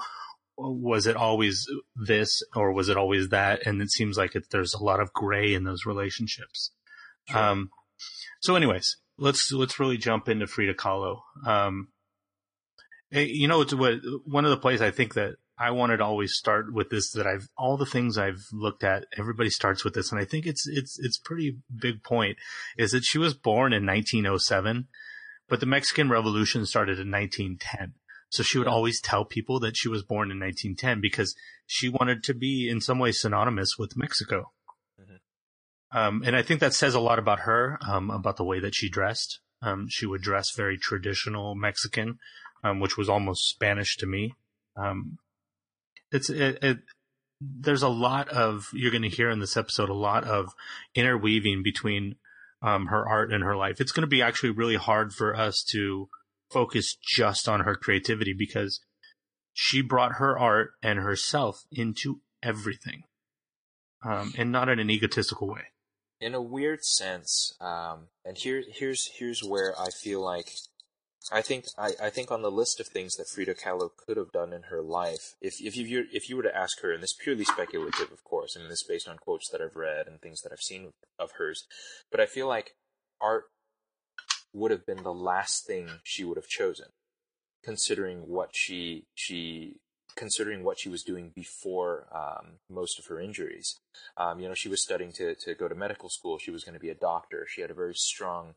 [0.57, 3.67] was it always this or was it always that?
[3.67, 6.73] And it seems like it, there's a lot of gray in those relationships.
[7.29, 7.39] Sure.
[7.39, 7.71] Um,
[8.41, 11.21] so, anyways, let's let's really jump into Frida Kahlo.
[11.47, 11.89] Um,
[13.13, 16.05] eh, you know, it's what one of the plays I think that I wanted to
[16.05, 19.93] always start with this that I've all the things I've looked at, everybody starts with
[19.93, 22.39] this, and I think it's it's it's pretty big point
[22.79, 24.89] is that she was born in 1907,
[25.49, 27.93] but the Mexican Revolution started in 1910.
[28.31, 31.35] So she would always tell people that she was born in 1910 because
[31.67, 34.53] she wanted to be in some way synonymous with Mexico.
[34.99, 35.99] Mm-hmm.
[35.99, 38.75] Um, and I think that says a lot about her, um, about the way that
[38.75, 39.41] she dressed.
[39.61, 42.19] Um, she would dress very traditional Mexican,
[42.65, 44.33] um, which was almost Spanish to me.
[44.77, 45.19] Um,
[46.13, 46.79] it's it, it
[47.41, 50.53] there's a lot of you're going to hear in this episode a lot of
[50.95, 52.17] interweaving between
[52.63, 53.81] um, her art and her life.
[53.81, 56.09] It's going to be actually really hard for us to
[56.51, 58.81] focus just on her creativity because
[59.53, 63.03] she brought her art and herself into everything,
[64.05, 65.63] um, and not in an egotistical way.
[66.21, 70.51] In a weird sense, um, and here here's here's where I feel like
[71.33, 74.33] I think I, I think on the list of things that Frida Kahlo could have
[74.33, 77.11] done in her life, if if you if you were to ask her, and this
[77.13, 80.21] is purely speculative, of course, and this is based on quotes that I've read and
[80.21, 81.65] things that I've seen of hers,
[82.11, 82.75] but I feel like
[83.21, 83.45] art
[84.53, 86.87] would have been the last thing she would have chosen.
[87.65, 89.77] considering what she she
[90.17, 93.79] considering what she was doing before um, most of her injuries.
[94.17, 96.39] Um, you know, she was studying to to go to medical school.
[96.39, 97.47] She was going to be a doctor.
[97.49, 98.55] She had a very strong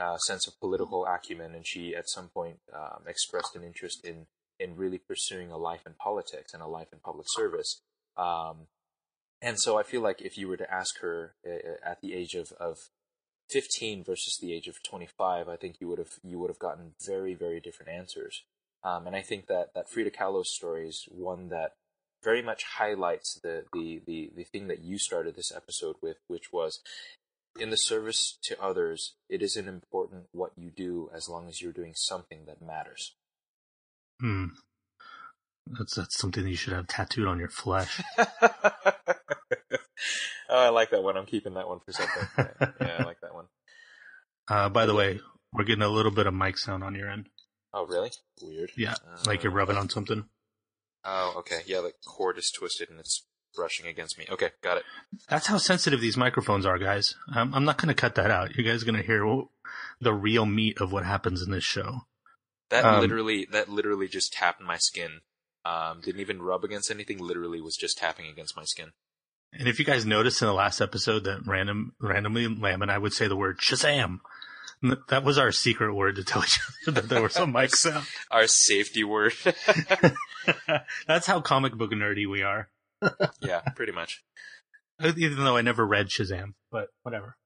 [0.00, 4.26] uh, sense of political acumen, and she at some point um, expressed an interest in
[4.58, 7.80] in really pursuing a life in politics and a life in public service.
[8.16, 8.66] Um,
[9.40, 12.34] and so I feel like if you were to ask her uh, at the age
[12.34, 12.76] of, of
[13.48, 16.92] 15 versus the age of 25, I think you would have you would have gotten
[17.06, 18.44] very very different answers.
[18.84, 21.72] Um, and I think that that Frida Kahlo's story is one that
[22.22, 26.52] very much highlights the, the the the thing that you started this episode with, which
[26.52, 26.80] was
[27.58, 31.72] in the service to others, it isn't important what you do as long as you're
[31.72, 33.14] doing something that matters.
[34.20, 34.46] Hmm.
[35.66, 38.00] That's that's something that you should have tattooed on your flesh.
[38.18, 38.26] oh,
[40.48, 41.16] I like that one.
[41.16, 42.28] I'm keeping that one for something.
[42.80, 43.46] yeah, I like that one.
[44.48, 45.20] Uh, by the way,
[45.52, 47.28] we're getting a little bit of mic sound on your end.
[47.72, 48.10] Oh, really?
[48.42, 48.72] Weird.
[48.76, 48.94] Yeah,
[49.26, 50.24] like you're rubbing on something.
[51.04, 51.60] Oh, okay.
[51.66, 54.26] Yeah, the cord is twisted and it's brushing against me.
[54.30, 54.84] Okay, got it.
[55.28, 57.14] That's how sensitive these microphones are, guys.
[57.32, 58.56] I'm, I'm not going to cut that out.
[58.56, 59.24] You guys are going to hear
[60.00, 62.02] the real meat of what happens in this show.
[62.70, 65.20] That um, literally, that literally just tapped my skin.
[65.64, 67.18] Um, didn't even rub against anything.
[67.18, 68.92] Literally was just tapping against my skin.
[69.52, 72.98] And if you guys noticed in the last episode that random, randomly Lamb and I
[72.98, 74.20] would say the word Shazam.
[75.08, 78.06] That was our secret word to tell each other that there was a mic sound.
[78.30, 79.34] our safety word.
[81.06, 82.68] That's how comic book nerdy we are.
[83.40, 84.22] Yeah, pretty much.
[85.16, 87.36] Even though I never read Shazam, but whatever.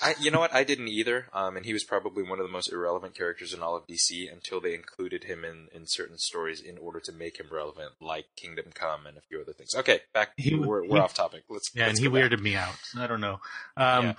[0.00, 0.54] I, you know what?
[0.54, 1.26] I didn't either.
[1.32, 4.32] Um, and he was probably one of the most irrelevant characters in all of DC
[4.32, 8.26] until they included him in, in certain stories in order to make him relevant, like
[8.36, 9.74] Kingdom Come and a few other things.
[9.74, 10.30] Okay, back.
[10.36, 11.44] He, we're, we're he, off topic.
[11.48, 11.70] Let's.
[11.74, 12.74] Yeah, let's and he weirded me out.
[12.96, 13.40] I don't know.
[13.76, 14.12] Um, yeah.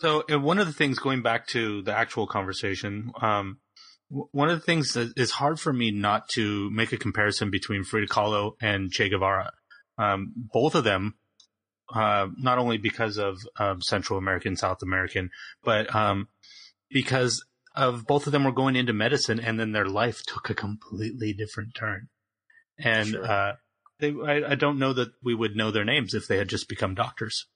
[0.00, 3.58] So uh, one of the things going back to the actual conversation, um,
[4.08, 7.84] one of the things that is hard for me not to make a comparison between
[7.84, 9.52] Frida Kahlo and Che Guevara.
[10.00, 11.14] Um, both of them
[11.94, 15.30] uh, not only because of um, Central American, South American,
[15.64, 16.28] but um,
[16.88, 20.54] because of both of them were going into medicine, and then their life took a
[20.54, 22.08] completely different turn.
[22.78, 23.30] And sure.
[23.30, 23.52] uh,
[23.98, 26.68] they, I, I, don't know that we would know their names if they had just
[26.68, 27.46] become doctors.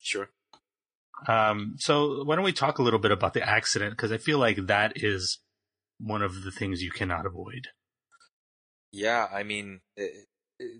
[0.00, 0.28] Sure.
[1.26, 3.92] Um, so why don't we talk a little bit about the accident?
[3.92, 5.38] Because I feel like that is
[5.98, 7.68] one of the things you cannot avoid.
[8.92, 10.26] Yeah, I mean, it,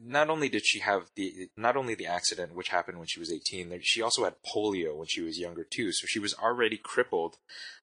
[0.04, 3.30] not only did she have the not only the accident which happened when she was
[3.30, 5.92] 18 she also had polio when she was younger too.
[5.92, 7.36] So she was already crippled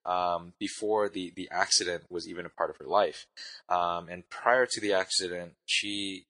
[0.05, 3.27] um, before the the accident was even a part of her life.
[3.69, 6.25] Um, and prior to the accident she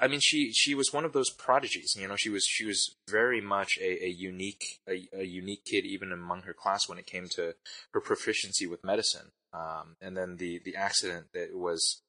[0.00, 2.96] I, mean she she was one of those prodigies you know she was she was
[3.08, 7.06] very much a, a unique a, a unique kid even among her class when it
[7.06, 7.54] came to
[7.92, 9.32] her proficiency with medicine.
[9.52, 12.00] Um, and then the the accident that was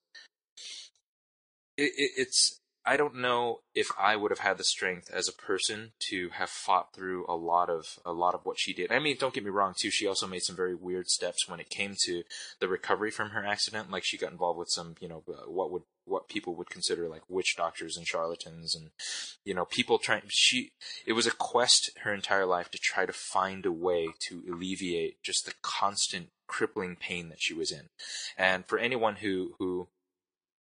[1.78, 5.34] it, it, it's I don't know if I would have had the strength as a
[5.34, 8.92] person to have fought through a lot of a lot of what she did.
[8.92, 9.90] I mean, don't get me wrong too.
[9.90, 12.24] She also made some very weird steps when it came to
[12.60, 13.90] the recovery from her accident.
[13.90, 17.08] Like she got involved with some, you know, uh, what would what people would consider
[17.08, 18.90] like witch doctors and charlatans, and
[19.46, 20.24] you know, people trying.
[20.28, 20.74] She
[21.06, 25.24] it was a quest her entire life to try to find a way to alleviate
[25.24, 27.90] just the constant crippling pain that she was in.
[28.38, 29.88] And for anyone who who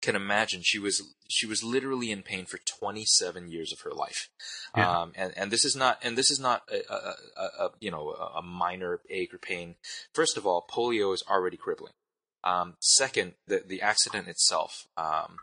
[0.01, 4.29] can imagine she was she was literally in pain for 27 years of her life.
[4.75, 5.01] Yeah.
[5.01, 7.91] um, and and this is not and this is not a, a, a, a, you
[7.91, 9.75] know a minor ache or pain.
[10.13, 11.93] First of all polio is already crippling.
[12.43, 15.37] Um, second the the accident itself um,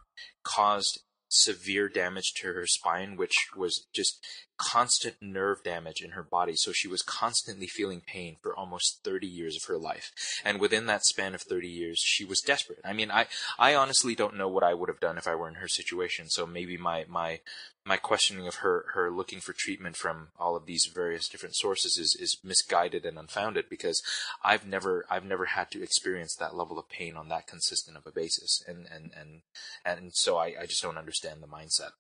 [0.45, 1.01] caused
[1.33, 4.25] severe damage to her spine, which was just
[4.59, 6.55] constant nerve damage in her body.
[6.55, 10.13] So she was constantly feeling pain for almost 30 years of her life.
[10.45, 12.79] And within that span of 30 years, she was desperate.
[12.85, 13.27] I mean, I,
[13.59, 16.29] I honestly don't know what I would have done if I were in her situation.
[16.29, 17.41] So maybe my, my,
[17.85, 21.99] my questioning of her, her looking for treatment from all of these various different sources
[21.99, 24.03] is, is misguided and unfounded because
[24.45, 28.07] I've never, I've never had to experience that level of pain on that consistent of
[28.07, 28.63] a basis.
[28.69, 29.43] And, and, and,
[29.85, 31.91] and so I, I just don't understand the mindset.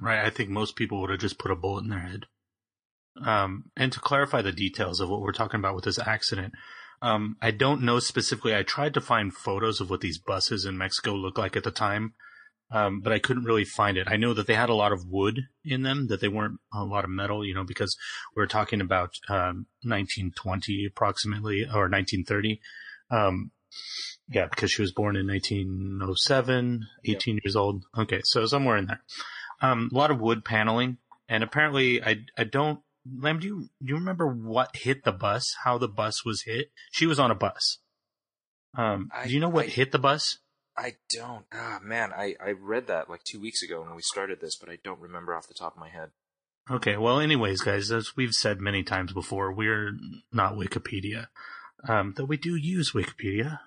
[0.00, 0.24] Right.
[0.24, 2.24] I think most people would have just put a bullet in their head.
[3.24, 6.54] Um, and to clarify the details of what we're talking about with this accident,
[7.02, 8.54] um, I don't know specifically.
[8.54, 11.70] I tried to find photos of what these buses in Mexico looked like at the
[11.70, 12.14] time,
[12.70, 14.08] um, but I couldn't really find it.
[14.10, 16.84] I know that they had a lot of wood in them, that they weren't a
[16.84, 17.96] lot of metal, you know, because
[18.36, 22.60] we're talking about um, 1920 approximately or 1930.
[23.10, 23.52] Um,
[24.28, 27.44] yeah, because she was born in 1907, 18 yep.
[27.44, 27.84] years old.
[27.96, 29.02] Okay, so somewhere in there.
[29.60, 30.98] Um, a lot of wood paneling,
[31.28, 32.80] and apparently, I I don't.
[33.20, 35.54] Lamb, do you do you remember what hit the bus?
[35.64, 36.70] How the bus was hit?
[36.92, 37.78] She was on a bus.
[38.76, 40.38] Um, I- do you know what I- hit the bus?
[40.78, 41.44] I don't.
[41.52, 44.68] Ah, man, I, I read that like two weeks ago when we started this, but
[44.68, 46.10] I don't remember off the top of my head.
[46.70, 49.92] Okay, well, anyways, guys, as we've said many times before, we're
[50.32, 51.26] not Wikipedia.
[51.88, 53.58] Um, though we do use Wikipedia,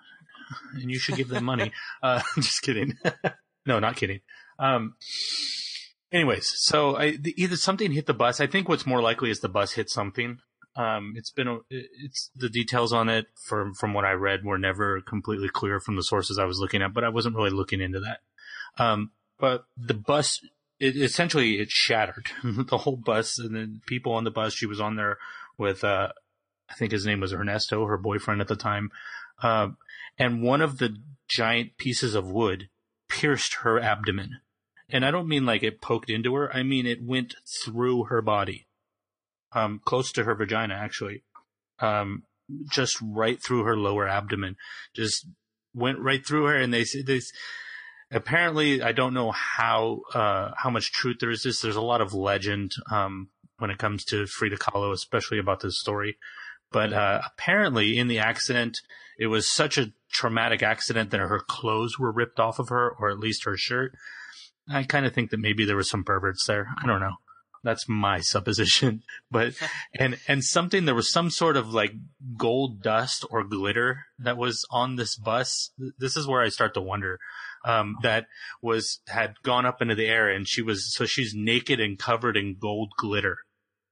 [0.74, 1.74] and you should give them money.
[2.04, 2.98] uh, just kidding.
[3.66, 4.22] no, not kidding.
[4.58, 4.96] Um,
[6.12, 8.40] anyways, so I, the, either something hit the bus.
[8.40, 10.40] I think what's more likely is the bus hit something.
[10.76, 14.58] Um, it's been, a, it's the details on it from, from what I read were
[14.58, 17.82] never completely clear from the sources I was looking at, but I wasn't really looking
[17.82, 18.20] into that.
[18.82, 20.40] Um, but the bus
[20.82, 22.32] it essentially it shattered.
[22.44, 25.18] The whole bus and then people on the bus she was on there
[25.58, 26.10] with uh
[26.70, 28.92] i think his name was ernesto her boyfriend at the time.
[29.42, 29.78] Um
[30.18, 30.98] and one of the
[31.28, 32.70] giant pieces of wood
[33.08, 34.40] pierced her abdomen.
[34.90, 38.22] And i don't mean like it poked into her i mean it went through her
[38.22, 38.68] body
[39.54, 41.24] um close to her vagina actually
[41.80, 42.24] um
[42.70, 44.56] just right through her lower abdomen.
[44.94, 45.28] Just
[45.74, 47.32] went right through her and they said this
[48.14, 51.62] apparently i don't know how uh how much truth there is this.
[51.62, 55.80] There's a lot of legend um when it comes to frida kahlo especially about this
[55.80, 56.18] story.
[56.72, 58.80] But uh apparently in the accident
[59.18, 63.10] it was such a traumatic accident that her clothes were ripped off of her or
[63.10, 63.94] at least her shirt.
[64.70, 66.68] I kind of think that maybe there was some perverts there.
[66.82, 67.16] I don't know
[67.64, 69.54] that's my supposition but
[70.00, 71.94] and and something there was some sort of like
[72.38, 76.82] gold dust or glitter that was on this bus this is where i start to
[76.82, 77.20] wonder
[77.64, 78.28] um, that
[78.62, 82.38] was had gone up into the air, and she was so she's naked and covered
[82.38, 83.38] in gold glitter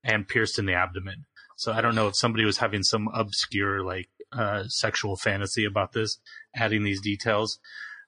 [0.04, 1.26] and pierced in the abdomen.
[1.56, 5.92] So I don't know if somebody was having some obscure like uh, sexual fantasy about
[5.94, 6.20] this,
[6.56, 7.60] adding these details.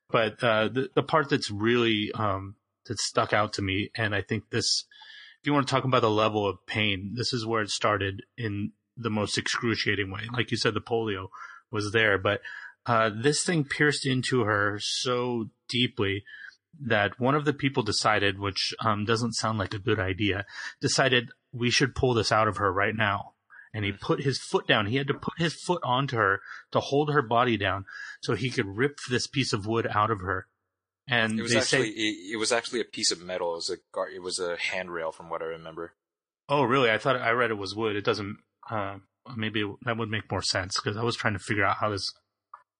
[0.09, 2.55] But uh, the the part that's really um,
[2.85, 4.85] that stuck out to me, and I think this,
[5.41, 8.21] if you want to talk about the level of pain, this is where it started
[8.37, 10.21] in the most excruciating way.
[10.31, 11.29] Like you said, the polio
[11.71, 12.41] was there, but
[12.85, 16.23] uh, this thing pierced into her so deeply
[16.79, 20.45] that one of the people decided, which um, doesn't sound like a good idea,
[20.79, 23.33] decided we should pull this out of her right now.
[23.73, 24.87] And he put his foot down.
[24.87, 27.85] He had to put his foot onto her to hold her body down
[28.21, 30.47] so he could rip this piece of wood out of her.
[31.11, 33.51] And It was actually say, it, it was actually a piece of metal.
[33.53, 35.93] It was a gar- it was a handrail from what I remember.
[36.47, 36.89] "Oh, really?
[36.89, 37.95] I thought I read it was wood.
[37.97, 38.37] It doesn't.
[38.69, 38.97] Uh,
[39.35, 42.11] maybe that would make more sense because I was trying to figure out how this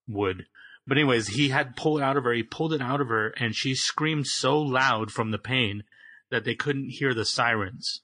[0.07, 0.45] would.
[0.87, 2.31] But anyways, he had pulled it out of her.
[2.33, 5.83] He pulled it out of her, and she screamed so loud from the pain
[6.31, 8.01] that they couldn't hear the sirens.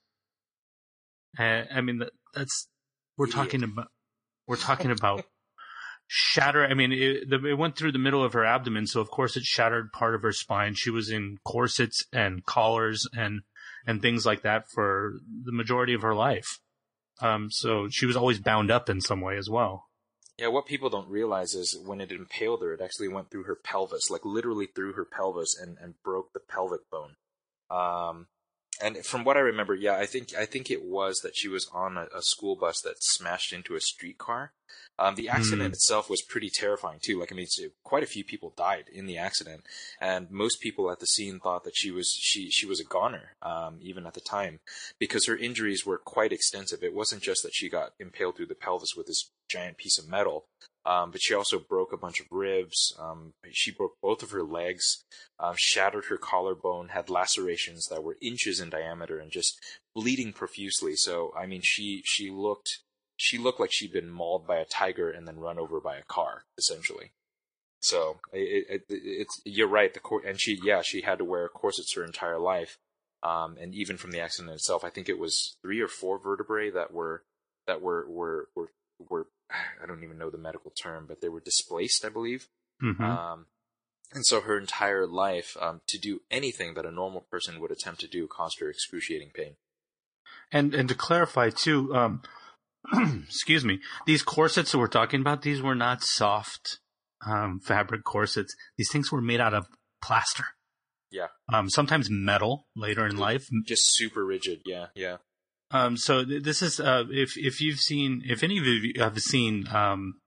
[1.39, 2.67] Uh, I mean, that, that's
[3.17, 3.33] we're Yeah.
[3.35, 3.87] talking about.
[4.45, 5.25] We're talking about
[6.07, 6.65] shatter.
[6.65, 9.43] I mean, it, it went through the middle of her abdomen, so of course it
[9.43, 10.73] shattered part of her spine.
[10.73, 13.41] She was in corsets and collars and
[13.85, 16.59] and things like that for the majority of her life.
[17.21, 19.85] Um, so she was always bound up in some way as well.
[20.37, 23.55] Yeah, what people don't realize is when it impaled her, it actually went through her
[23.55, 27.15] pelvis, like literally through her pelvis, and, and broke the pelvic bone.
[27.71, 28.27] Um,
[28.81, 31.67] and from what I remember, yeah, I think I think it was that she was
[31.73, 34.51] on a, a school bus that smashed into a streetcar.
[34.99, 35.73] Um, the accident Hmm.
[35.73, 37.19] itself was pretty terrifying too.
[37.19, 37.47] Like I mean,
[37.83, 39.61] quite a few people died in the accident,
[40.01, 43.35] and most people at the scene thought that she was she she was a goner,
[43.41, 44.59] um, even at the time,
[44.99, 46.83] because her injuries were quite extensive.
[46.83, 50.07] It wasn't just that she got impaled through the pelvis with this giant piece of
[50.09, 50.45] metal.
[50.87, 52.95] Um, but she also broke a bunch of ribs.
[52.97, 55.03] Um, she broke both of her legs,
[55.37, 59.59] um, shattered her collarbone, had lacerations that were inches in diameter, and just
[59.93, 60.95] bleeding profusely.
[60.95, 62.79] So, I mean, she she looked
[63.17, 66.03] she looked like she'd been mauled by a tiger and then run over by a
[66.03, 67.11] car, essentially.
[67.81, 69.93] So, it, it, it's you're right.
[69.93, 72.77] The cor- and she yeah she had to wear corsets her entire life.
[73.23, 76.69] Um, and even from the accident itself, I think it was three or four vertebrae
[76.69, 77.23] that were
[77.65, 78.69] that were were were
[79.09, 82.47] were I don't even know the medical term, but they were displaced, I believe.
[82.81, 82.99] Mhm.
[83.01, 83.47] Um,
[84.11, 88.01] and so her entire life, um, to do anything that a normal person would attempt
[88.01, 89.57] to do, caused her excruciating pain.
[90.51, 92.21] And and to clarify too, um,
[93.25, 96.79] excuse me, these corsets that we're talking about, these were not soft
[97.25, 98.55] um, fabric corsets.
[98.77, 99.67] These things were made out of
[100.01, 100.45] plaster.
[101.11, 101.27] Yeah.
[101.51, 103.47] Um, sometimes metal later in life.
[103.65, 104.61] Just super rigid.
[104.65, 105.17] Yeah, yeah.
[105.71, 109.19] Um, so th- this is uh, if if you've seen if any of you have
[109.19, 110.21] seen um,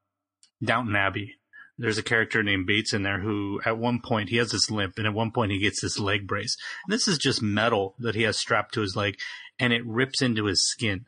[0.62, 1.36] Downton Abbey,
[1.80, 4.98] there's a character named Bates in there who at one point he has this limp
[4.98, 6.56] and at one point he gets this leg brace.
[6.84, 9.16] And this is just metal that he has strapped to his leg
[9.58, 11.06] and it rips into his skin.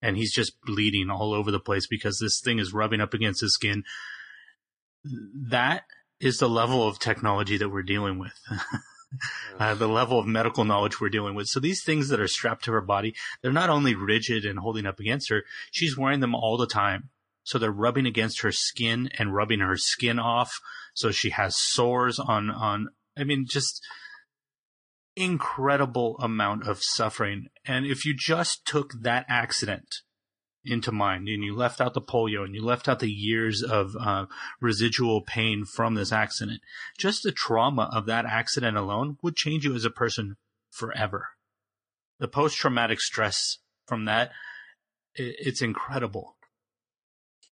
[0.00, 3.42] And he's just bleeding all over the place because this thing is rubbing up against
[3.42, 3.84] his skin.
[5.04, 5.82] That
[6.18, 8.32] is the level of technology that we're dealing with.
[9.58, 11.48] uh, the level of medical knowledge we're dealing with.
[11.48, 14.86] So these things that are strapped to her body, they're not only rigid and holding
[14.86, 17.10] up against her, she's wearing them all the time.
[17.42, 20.52] So they're rubbing against her skin and rubbing her skin off.
[20.94, 23.82] So she has sores on, on, I mean, just
[25.16, 27.46] incredible amount of suffering.
[27.64, 29.96] And if you just took that accident
[30.64, 33.96] into mind and you left out the polio and you left out the years of
[33.98, 34.26] uh,
[34.60, 36.60] residual pain from this accident,
[36.98, 40.36] just the trauma of that accident alone would change you as a person
[40.70, 41.28] forever.
[42.18, 44.32] The post traumatic stress from that
[45.14, 46.36] it's incredible.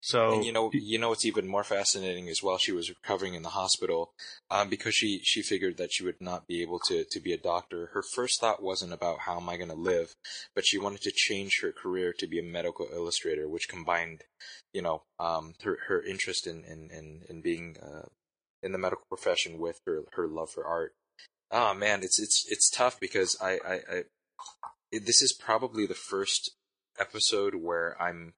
[0.05, 3.34] So and you know, you know what's even more fascinating is while she was recovering
[3.34, 4.11] in the hospital,
[4.50, 7.38] um, because she she figured that she would not be able to to be a
[7.38, 7.90] doctor.
[7.94, 10.16] Her first thought wasn't about how am I going to live,
[10.57, 14.24] but she wanted to change her career to be a medical illustrator, which combined,
[14.72, 18.07] you know, um, her her interest in in in, in being uh,
[18.61, 20.94] in the medical profession with her her love for art.
[21.53, 24.03] Oh man, it's it's it's tough because I I, I
[24.90, 26.50] this is probably the first
[26.98, 28.34] episode where I'm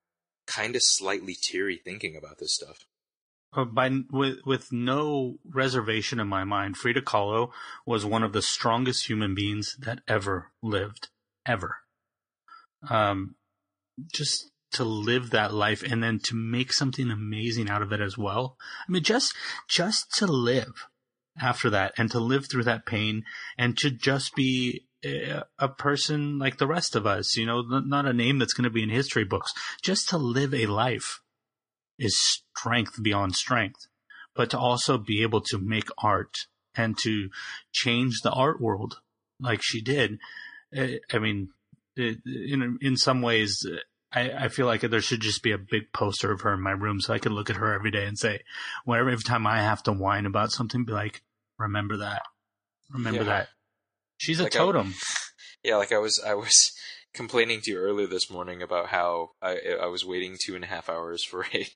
[0.47, 2.79] kind of slightly teary thinking about this stuff.
[3.57, 7.51] Uh, by with with no reservation in my mind, Frida Kahlo
[7.87, 11.09] was one of the strongest human beings that ever lived,
[11.47, 11.79] ever.
[12.91, 13.37] Um,
[14.13, 18.19] just to live that life and then to make something amazing out of it as
[18.19, 18.57] well.
[18.89, 19.35] I mean, just
[19.69, 20.89] just to live
[21.41, 23.25] after that and to live through that pain
[23.57, 24.87] and to just be
[25.59, 28.71] a person like the rest of us, you know, not a name that's going to
[28.71, 29.53] be in history books.
[29.83, 31.21] Just to live a life
[31.99, 33.87] is strength beyond strength,
[34.35, 37.29] but to also be able to make art and to
[37.73, 39.01] change the art world
[39.41, 40.19] like she did.
[40.75, 41.51] Eh, I mean,
[41.97, 43.67] in in some ways,
[44.13, 46.73] I, I feel like there should just be a big poster of her in my
[46.73, 48.41] room so I can look at her every day and say,
[48.85, 51.23] whenever every time I have to whine about something, be like,
[51.59, 52.23] remember that,
[52.91, 53.29] remember yeah.
[53.29, 53.49] that
[54.25, 54.89] She's a like totem.
[54.89, 54.95] I,
[55.65, 56.73] yeah, like I was, I was
[57.15, 60.67] complaining to you earlier this morning about how I, I was waiting two and a
[60.67, 61.67] half hours for a,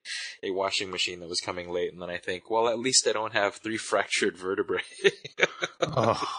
[0.43, 3.13] a washing machine that was coming late, and then I think, well, at least I
[3.13, 4.81] don't have three fractured vertebrae.
[5.83, 6.39] oh.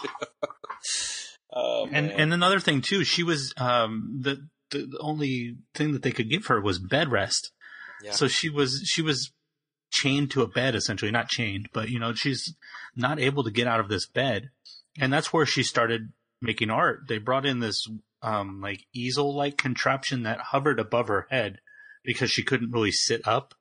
[1.52, 6.12] oh and and another thing too, she was um, the the only thing that they
[6.12, 7.52] could give her was bed rest.
[8.02, 8.12] Yeah.
[8.12, 9.32] So she was she was
[9.92, 12.54] chained to a bed essentially, not chained, but you know she's
[12.96, 14.50] not able to get out of this bed
[14.98, 17.02] and that's where she started making art.
[17.08, 17.86] They brought in this
[18.22, 21.58] um, like easel like contraption that hovered above her head
[22.04, 23.54] because she couldn't really sit up.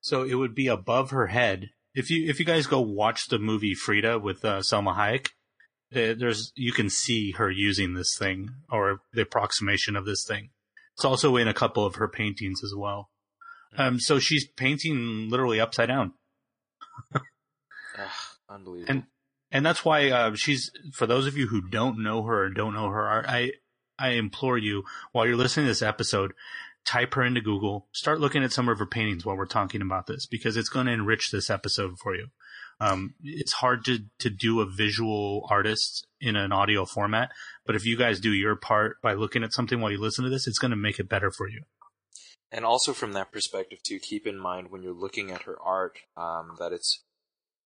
[0.00, 1.70] So it would be above her head.
[1.94, 5.28] If you if you guys go watch the movie Frida with uh, Salma Hayek,
[5.90, 10.50] there's you can see her using this thing or the approximation of this thing.
[10.96, 13.10] It's also in a couple of her paintings as well.
[13.76, 16.12] Um, so she's painting literally upside down.
[17.14, 17.22] Ugh,
[18.48, 18.92] unbelievable.
[18.92, 19.04] And
[19.54, 22.74] and that's why uh, she's for those of you who don't know her and don't
[22.74, 23.50] know her i
[23.98, 24.82] i implore you
[25.12, 26.34] while you're listening to this episode
[26.84, 27.88] type her into google.
[27.92, 30.86] Start looking at some of her paintings while we're talking about this because it's going
[30.86, 32.28] to enrich this episode for you.
[32.80, 37.30] Um, it's hard to to do a visual artist in an audio format
[37.64, 40.30] but if you guys do your part by looking at something while you listen to
[40.30, 41.62] this it's going to make it better for you.
[42.50, 45.98] And also from that perspective too keep in mind when you're looking at her art
[46.16, 47.04] um, that it's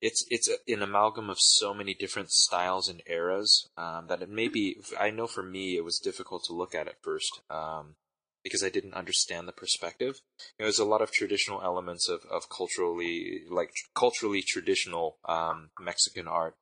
[0.03, 4.49] it's it's an amalgam of so many different styles and eras um, that it may
[4.49, 4.77] be.
[4.99, 7.95] I know for me, it was difficult to look at at first um,
[8.43, 10.17] because I didn't understand the perspective.
[10.59, 16.27] There was a lot of traditional elements of, of culturally like culturally traditional um, Mexican
[16.27, 16.57] art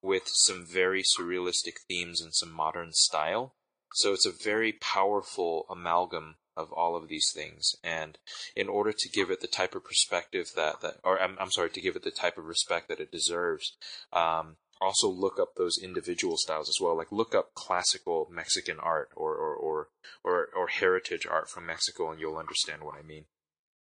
[0.00, 3.54] with some very surrealistic themes and some modern style.
[3.94, 7.72] So it's a very powerful amalgam of all of these things.
[7.82, 8.18] And
[8.54, 11.70] in order to give it the type of perspective that, that or I'm, I'm sorry,
[11.70, 13.76] to give it the type of respect that it deserves,
[14.12, 16.96] um, also look up those individual styles as well.
[16.96, 19.88] Like look up classical Mexican art or, or, or,
[20.22, 23.24] or, or heritage art from Mexico and you'll understand what I mean.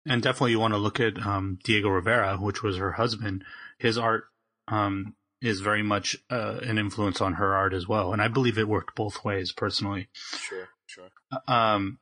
[0.07, 3.45] And definitely you want to look at, um, Diego Rivera, which was her husband.
[3.79, 4.25] His art,
[4.67, 8.59] um, is very much uh, an influence on her art as well, and I believe
[8.59, 10.09] it worked both ways personally.
[10.39, 11.09] Sure, sure.
[11.49, 11.99] Um,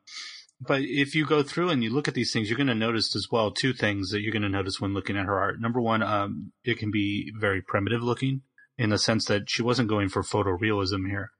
[0.61, 3.15] but if you go through and you look at these things, you're going to notice
[3.15, 5.61] as well two things that you're going to notice when looking at her art.
[5.61, 8.41] Number one, um, it can be very primitive looking
[8.77, 11.31] in the sense that she wasn't going for photorealism here.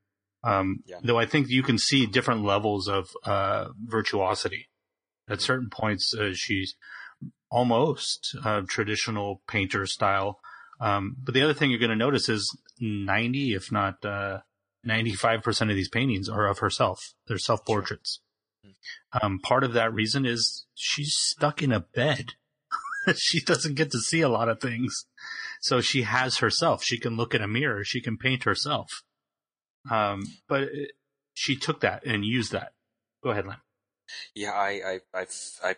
[0.43, 0.97] Um, yeah.
[1.03, 4.69] Though I think you can see different levels of uh, virtuosity.
[5.27, 6.75] At certain points, uh, she's
[7.51, 10.39] almost uh, traditional painter style.
[10.79, 14.41] Um, but the other thing you're going to notice is 90, if not 95%
[15.61, 17.13] uh, of these paintings are of herself.
[17.27, 18.15] They're self portraits.
[18.15, 18.28] Sure.
[19.21, 22.33] Um, part of that reason is she's stuck in a bed.
[23.15, 25.05] she doesn't get to see a lot of things.
[25.61, 26.83] So she has herself.
[26.83, 27.83] She can look in a mirror.
[27.83, 29.03] She can paint herself.
[29.89, 30.91] Um, but it,
[31.33, 32.73] she took that and used that.
[33.23, 33.57] Go ahead, Len.
[34.33, 35.25] Yeah, I, I, I,
[35.63, 35.75] I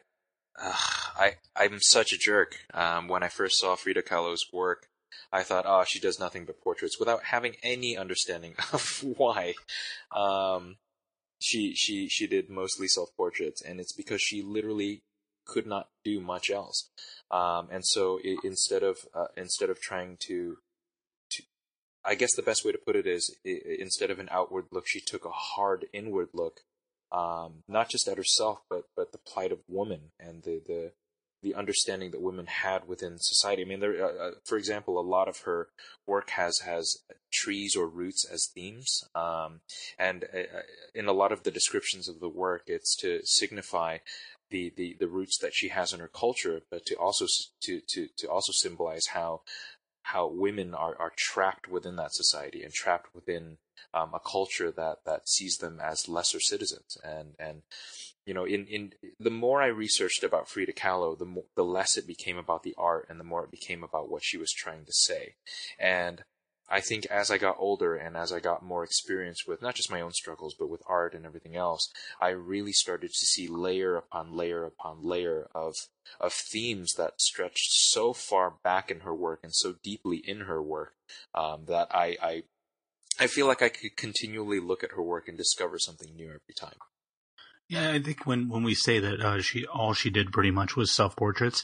[0.60, 0.74] uh,
[1.18, 2.60] I I'm such a jerk.
[2.74, 4.88] Um, when I first saw Frida Kahlo's work,
[5.32, 9.54] I thought, oh, she does nothing but portraits, without having any understanding of why.
[10.16, 10.78] Um,
[11.42, 15.02] she she she did mostly self portraits, and it's because she literally
[15.46, 16.90] could not do much else.
[17.30, 20.58] Um, and so it, instead of uh, instead of trying to
[21.32, 21.44] to
[22.06, 24.88] I guess the best way to put it is it, instead of an outward look,
[24.88, 26.62] she took a hard inward look,
[27.12, 30.92] um, not just at herself, but but the plight of woman and the the
[31.42, 33.64] the understanding that women had within society.
[33.64, 35.70] I mean, there, uh, uh, for example, a lot of her
[36.06, 36.98] work has has
[37.32, 39.62] trees or roots as themes, um,
[39.98, 40.62] and uh, uh,
[40.94, 43.98] in a lot of the descriptions of the work, it's to signify
[44.50, 47.26] the, the, the roots that she has in her culture, but to also
[47.62, 49.42] to to to also symbolize how
[50.04, 53.58] how women are, are trapped within that society and trapped within
[53.94, 56.98] um, a culture that, that sees them as lesser citizens.
[57.04, 57.62] And, and,
[58.26, 61.98] you know, in, in, the more I researched about Frida Kahlo, the more, the less
[61.98, 64.86] it became about the art and the more it became about what she was trying
[64.86, 65.36] to say.
[65.80, 66.24] And
[66.70, 69.92] I think as I got older and as I got more experience with not just
[69.92, 71.92] my own struggles, but with art and everything else,
[72.22, 75.76] I really started to see layer upon layer upon layer of
[76.20, 80.62] of themes that stretched so far back in her work and so deeply in her
[80.62, 80.94] work
[81.36, 82.44] um, that I, I
[83.20, 86.56] I feel like I could continually look at her work and discover something new every
[86.58, 86.78] time.
[87.72, 90.76] Yeah, I think when when we say that uh, she all she did pretty much
[90.76, 91.64] was self portraits,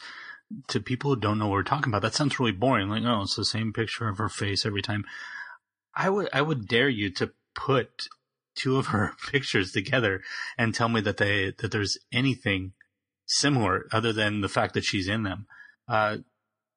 [0.70, 2.88] to people who don't know what we're talking about, that sounds really boring.
[2.88, 5.04] Like, oh, it's the same picture of her face every time.
[5.94, 8.08] I would, I would dare you to put
[8.56, 10.22] two of her pictures together
[10.58, 12.72] and tell me that they, that there's anything
[13.26, 15.48] similar other than the fact that she's in them.
[15.90, 16.18] Uh,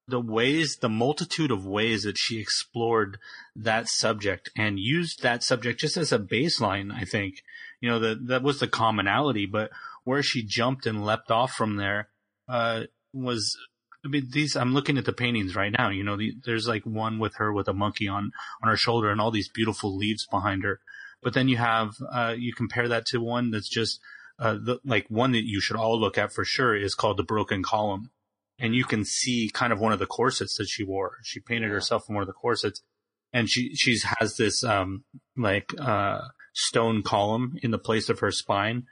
[0.09, 3.18] the ways, the multitude of ways that she explored
[3.55, 7.43] that subject and used that subject just as a baseline, I think,
[7.81, 9.70] you know, that, that was the commonality, but
[10.05, 12.09] where she jumped and leapt off from there,
[12.49, 13.57] uh, was
[14.05, 15.91] I mean, these, I'm looking at the paintings right now.
[15.91, 19.11] You know, the, there's like one with her with a monkey on, on her shoulder
[19.11, 20.81] and all these beautiful leaves behind her.
[21.22, 24.01] But then you have, uh, you compare that to one that's just,
[24.39, 27.22] uh, the, like one that you should all look at for sure is called the
[27.22, 28.11] broken column.
[28.59, 31.18] And you can see kind of one of the corsets that she wore.
[31.22, 31.74] She painted yeah.
[31.74, 32.83] herself in one of the corsets
[33.35, 35.05] and she, she's has this, um,
[35.37, 36.20] like, uh,
[36.53, 38.87] stone column in the place of her spine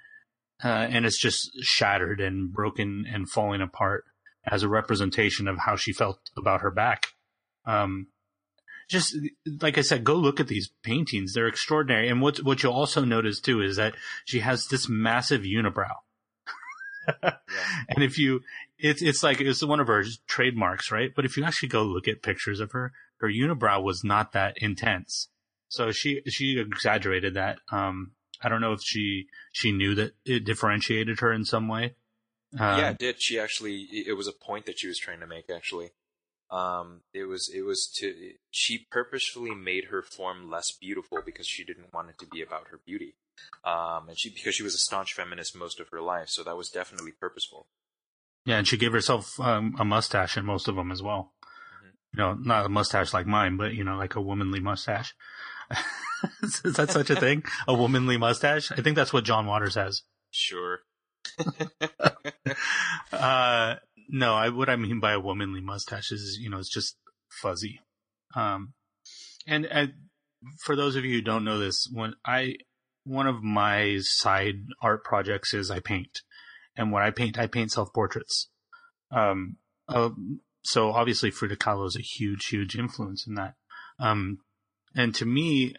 [0.63, 4.05] uh, and it's just shattered and broken and falling apart
[4.45, 7.09] as a representation of how she felt about her back.
[7.65, 8.09] Um,
[8.89, 9.17] just
[9.61, 12.09] like I said, go look at these paintings; they're extraordinary.
[12.09, 13.95] And what what you'll also notice too is that
[14.25, 15.95] she has this massive unibrow.
[17.23, 17.35] yeah.
[17.89, 18.41] And if you,
[18.79, 21.11] it's it's like it's one of her trademarks, right?
[21.15, 24.55] But if you actually go look at pictures of her, her unibrow was not that
[24.59, 25.29] intense.
[25.69, 27.59] So she she exaggerated that.
[27.71, 28.13] Um,
[28.43, 31.95] I don't know if she she knew that it differentiated her in some way.
[32.59, 33.23] Um, yeah, it did.
[33.23, 35.91] She actually it was a point that she was trying to make actually.
[36.51, 38.15] Um, it was it was to
[38.51, 42.69] she purposefully made her form less beautiful because she didn't want it to be about
[42.69, 43.17] her beauty.
[43.65, 46.57] Um, and she because she was a staunch feminist most of her life, so that
[46.57, 47.67] was definitely purposeful.
[48.47, 51.33] Yeah, and she gave herself um, a mustache in most of them as well.
[51.45, 51.89] Mm-hmm.
[52.19, 55.15] You know, not a mustache like mine, but you know, like a womanly mustache.
[56.43, 57.45] Is that such a thing?
[57.67, 58.73] A womanly mustache?
[58.73, 60.03] I think that's what John Waters has.
[60.31, 60.81] Sure.
[63.13, 63.77] uh,
[64.09, 66.97] no, I, what I mean by a womanly mustache is, you know, it's just
[67.43, 67.81] fuzzy.
[68.35, 68.75] Um,
[69.47, 69.87] and uh,
[70.65, 72.57] for those of you who don't know this, when I,
[73.05, 76.23] one of my side art projects is I paint.
[76.77, 78.49] And when I paint, I paint self portraits.
[79.11, 79.57] Um,
[79.89, 80.11] uh,
[80.63, 83.55] so obviously Frida Kahlo is a huge, huge influence in that.
[83.99, 84.39] Um,
[84.99, 85.75] and to me,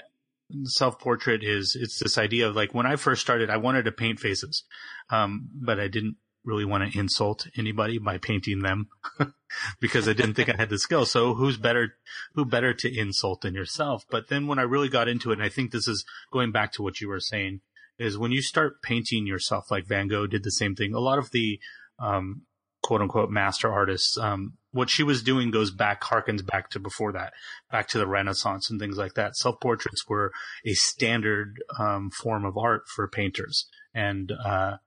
[0.64, 3.92] self portrait is it's this idea of like when I first started, I wanted to
[3.92, 4.64] paint faces,
[5.10, 6.16] um, but I didn't
[6.46, 8.88] really want to insult anybody by painting them
[9.82, 11.06] because I didn't think I had the skill.
[11.06, 11.96] So who's better,
[12.34, 14.06] who better to insult than yourself?
[14.10, 16.72] But then when I really got into it, and I think this is going back
[16.74, 17.60] to what you were saying,
[17.98, 20.94] is when you start painting yourself, like Van Gogh did the same thing.
[20.94, 21.60] A lot of the
[22.00, 22.44] um,
[22.82, 27.12] quote unquote master artists um, what she was doing goes back, harkens back to before
[27.14, 27.34] that,
[27.72, 29.36] back to the Renaissance and things like that.
[29.36, 30.32] Self portraits were
[30.66, 34.78] a standard um, form of art for painters, and uh,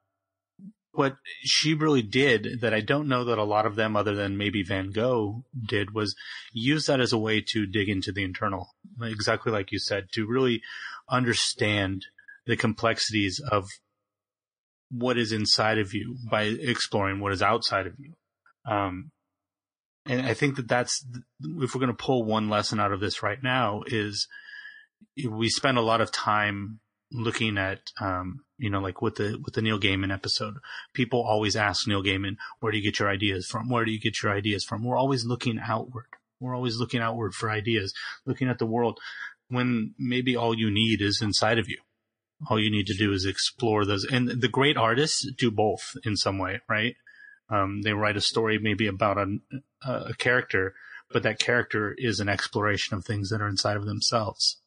[0.93, 4.37] what she really did that I don't know that a lot of them, other than
[4.37, 6.15] maybe Van Gogh, did was
[6.53, 8.69] use that as a way to dig into the internal,
[9.01, 10.63] exactly like you said, to really
[11.09, 12.07] understand
[12.47, 13.67] the complexities of
[14.91, 18.13] what is inside of you by exploring what is outside of you.
[18.71, 19.11] Um,
[20.07, 21.05] and I think that that's
[21.41, 24.27] if we're going to pull one lesson out of this right now is
[25.29, 26.81] we spend a lot of time
[27.13, 30.55] looking at, um, you know, like with the, with the Neil Gaiman episode,
[30.95, 33.69] people always ask Neil Gaiman, where do you get your ideas from?
[33.69, 34.83] Where do you get your ideas from?
[34.83, 36.07] We're always looking outward.
[36.41, 37.93] We're always looking outward for ideas,
[38.27, 38.99] looking at the world
[39.49, 41.79] when maybe all you need is inside of you.
[42.49, 44.05] All you need to do is explore those.
[44.05, 46.97] And the great artists do both in some way, right?
[47.49, 49.19] Um, they write a story maybe about
[49.85, 50.75] a, character,
[51.11, 54.59] but that character is an exploration of things that are inside of themselves.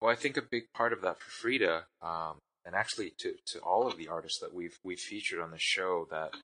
[0.00, 3.58] Well, I think a big part of that for Frida, um, and actually to, to
[3.60, 6.34] all of the artists that we've we've featured on the show, that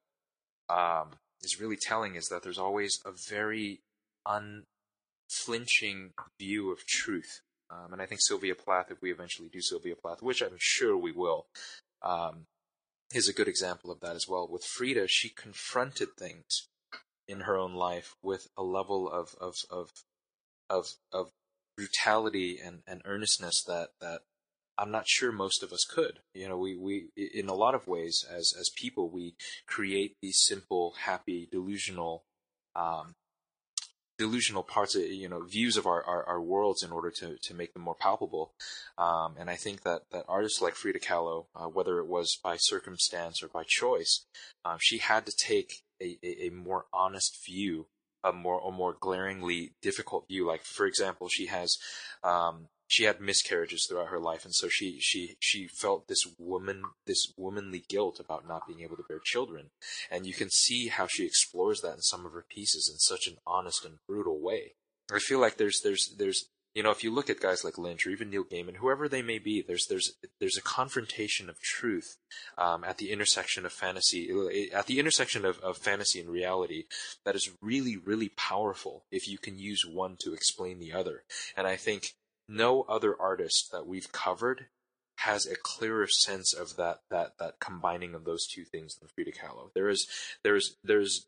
[0.73, 1.09] um,
[1.41, 3.81] is really telling is that there's always a very
[4.25, 7.41] unflinching view of truth.
[7.69, 10.97] Um, and I think Sylvia Plath, if we eventually do Sylvia Plath, which I'm sure
[10.97, 11.45] we will,
[12.01, 12.45] um,
[13.13, 14.47] is a good example of that as well.
[14.49, 16.67] With Frida, she confronted things
[17.31, 19.89] in her own life with a level of of of
[20.69, 21.31] of, of
[21.75, 24.21] brutality and, and earnestness that that
[24.77, 26.19] I'm not sure most of us could.
[26.33, 29.35] You know, we, we in a lot of ways as as people we
[29.67, 32.23] create these simple, happy, delusional
[32.75, 33.15] um,
[34.17, 37.53] delusional parts of you know views of our, our, our, worlds in order to, to
[37.55, 38.53] make them more palpable
[38.97, 42.55] um, and I think that, that artists like Frida Kahlo uh, whether it was by
[42.57, 44.25] circumstance or by choice
[44.63, 47.87] um, she had to take a, a, a, more honest view
[48.23, 51.77] a more a more glaringly difficult view like for example she has
[52.23, 56.83] um, she had miscarriages throughout her life, and so she she she felt this woman
[57.07, 59.69] this womanly guilt about not being able to bear children,
[60.11, 63.27] and you can see how she explores that in some of her pieces in such
[63.27, 64.73] an honest and brutal way.
[65.09, 68.05] I feel like there's there's there's you know if you look at guys like Lynch
[68.05, 72.17] or even Neil Gaiman, whoever they may be, there's there's there's a confrontation of truth
[72.57, 74.29] um, at the intersection of fantasy
[74.73, 76.85] at the intersection of, of fantasy and reality
[77.25, 81.23] that is really really powerful if you can use one to explain the other,
[81.55, 82.13] and I think
[82.47, 84.67] no other artist that we've covered
[85.17, 89.31] has a clearer sense of that that that combining of those two things than Frida
[89.31, 89.71] Kahlo.
[89.73, 90.07] There is
[90.43, 91.27] there's there's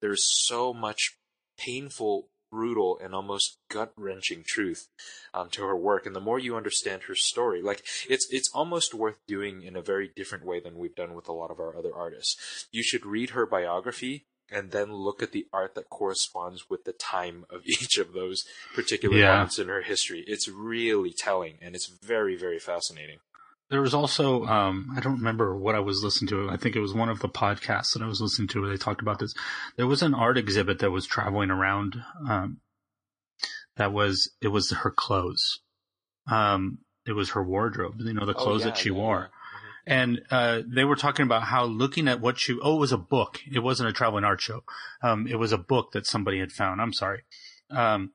[0.00, 1.16] there's so much
[1.58, 4.88] painful, brutal, and almost gut wrenching truth
[5.32, 6.06] um, to her work.
[6.06, 9.82] And the more you understand her story, like it's it's almost worth doing in a
[9.82, 12.66] very different way than we've done with a lot of our other artists.
[12.70, 16.92] You should read her biography and then look at the art that corresponds with the
[16.92, 18.44] time of each of those
[18.74, 19.32] particular yeah.
[19.32, 20.24] moments in her history.
[20.26, 23.18] It's really telling and it's very, very fascinating.
[23.70, 26.50] There was also, um, I don't remember what I was listening to.
[26.50, 28.76] I think it was one of the podcasts that I was listening to where they
[28.76, 29.32] talked about this.
[29.76, 32.58] There was an art exhibit that was traveling around, um,
[33.76, 35.60] that was, it was her clothes.
[36.26, 38.96] Um, it was her wardrobe, you know, the oh, clothes oh, yeah, that she yeah,
[38.96, 39.20] wore.
[39.20, 39.36] Yeah
[39.86, 42.98] and uh, they were talking about how looking at what she oh it was a
[42.98, 44.62] book it wasn't a traveling art show
[45.02, 47.22] um, it was a book that somebody had found i'm sorry
[47.70, 48.12] um,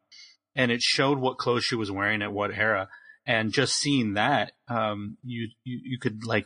[0.56, 2.88] and it showed what clothes she was wearing at what era
[3.26, 6.46] and just seeing that um, you, you you could like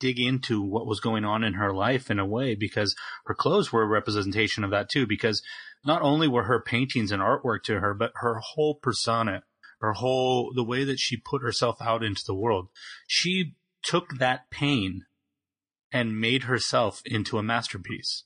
[0.00, 2.94] dig into what was going on in her life in a way because
[3.26, 5.42] her clothes were a representation of that too because
[5.84, 9.42] not only were her paintings and artwork to her but her whole persona
[9.80, 12.68] her whole the way that she put herself out into the world
[13.06, 13.54] she
[13.84, 15.04] took that pain
[15.94, 18.24] and made herself into a masterpiece.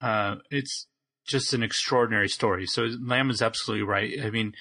[0.00, 0.88] Uh, it's
[1.24, 2.66] just an extraordinary story.
[2.66, 4.12] So Lamb is absolutely right.
[4.20, 4.52] I mean,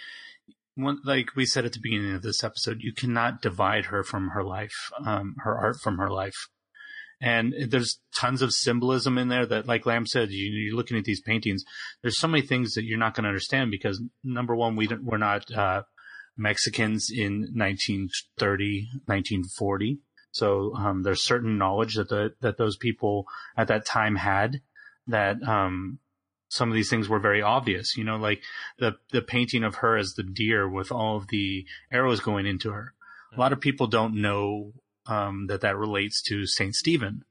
[0.76, 4.30] one, like we said at the beginning of this episode, you cannot divide her from
[4.30, 6.48] her life, um, her art from her life.
[7.22, 11.06] And there's tons of symbolism in there that, like Lamb said, you, are looking at
[11.06, 11.64] these paintings.
[12.02, 15.18] There's so many things that you're not going to understand because number one, we we're
[15.18, 15.84] not, uh,
[16.38, 20.00] Mexicans in 1930, 1940.
[20.32, 24.60] So um, there's certain knowledge that the that those people at that time had
[25.08, 26.00] that um,
[26.56, 27.98] some of these things were very obvious.
[27.98, 28.42] You know, like
[28.80, 32.72] the the painting of her as the deer with all of the arrows going into
[32.72, 32.94] her.
[33.36, 34.72] A lot of people don't know
[35.08, 37.24] um, that that relates to Saint Stephen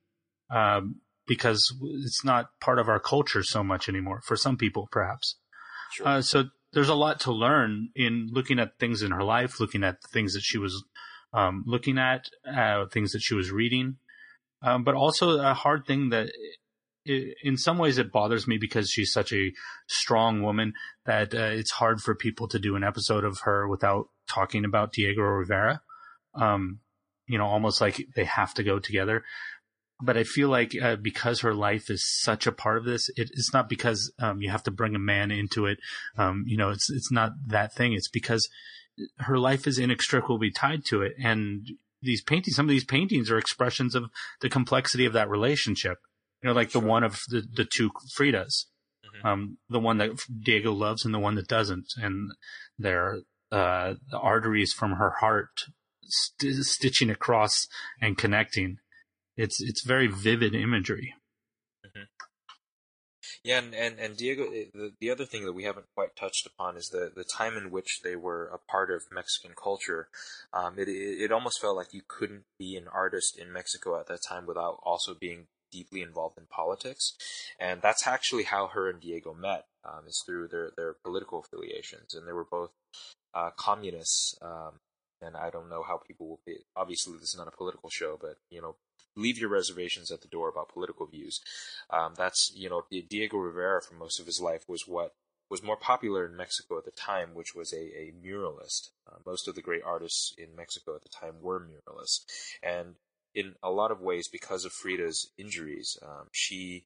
[0.51, 0.97] um,
[1.27, 4.21] because it's not part of our culture so much anymore.
[4.23, 5.37] For some people, perhaps.
[5.93, 6.07] Sure.
[6.07, 9.83] Uh, so there's a lot to learn in looking at things in her life, looking
[9.83, 10.85] at the things that she was
[11.33, 13.97] um, looking at, uh, things that she was reading,
[14.63, 16.31] um, but also a hard thing that
[17.07, 19.53] in some ways it bothers me because she's such a
[19.87, 20.73] strong woman
[21.05, 24.93] that uh, it's hard for people to do an episode of her without talking about
[24.93, 25.83] Diego Rivera.
[26.35, 26.81] Um,
[27.27, 29.25] you know, almost like they have to go together
[30.03, 33.31] but I feel like uh, because her life is such a part of this, it,
[33.33, 35.79] it's not because um, you have to bring a man into it.
[36.19, 37.93] Um, you know, it's it's not that thing.
[37.93, 38.49] It's because
[39.19, 41.67] her life is inextricably tied to it, and
[42.03, 45.99] these paintings, some of these paintings are expressions of the complexity of that relationship.
[46.45, 46.83] You know, like sure.
[46.83, 48.67] the one of the the two Fridas,
[49.03, 49.27] mm-hmm.
[49.27, 50.11] um, the one that
[50.45, 52.33] Diego loves and the one that doesn't, and
[52.79, 53.21] their
[53.51, 55.49] uh, the arteries from her heart
[56.03, 57.67] st- stitching across
[57.99, 58.77] and connecting.
[59.39, 61.15] It's it's very vivid imagery.
[63.45, 66.47] Yeah, and, and, and Diego, eh, the, the other thing that we haven't quite touched
[66.47, 70.09] upon is the, the time in which they were a part of Mexican culture.
[70.55, 74.07] Um, it, it, it almost felt like you couldn't be an artist in Mexico at
[74.07, 77.15] that time without also being deeply involved in politics.
[77.59, 82.15] And that's actually how her and Diego met, um, is through their, their political affiliations.
[82.15, 82.71] And they were both
[83.35, 84.37] uh, communists.
[84.41, 84.81] Um,
[85.21, 86.59] and I don't know how people will be.
[86.77, 88.77] Obviously, this is not a political show, but you know,
[89.17, 91.41] leave your reservations at the door about political views.
[91.91, 95.15] Um, that's you know, Diego Rivera for most of his life was what
[95.51, 98.91] was more popular in Mexico at the time, which was a, a muralist.
[99.07, 102.25] Uh, most of the great artists in Mexico at the time were muralists,
[102.63, 102.97] and
[103.35, 106.85] in a lot of ways, because of Frida's injuries, um, she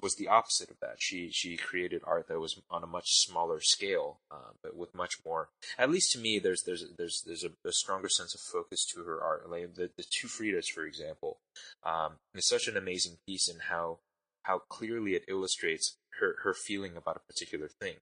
[0.00, 0.96] was the opposite of that.
[0.98, 5.16] She she created art that was on a much smaller scale, uh, but with much
[5.24, 5.50] more.
[5.78, 9.02] At least to me, there's there's there's there's a, a stronger sense of focus to
[9.02, 9.48] her art.
[9.50, 11.38] Like the the two Fridas, for example,
[11.84, 13.98] um, is such an amazing piece in how
[14.42, 17.96] how clearly it illustrates her her feeling about a particular thing,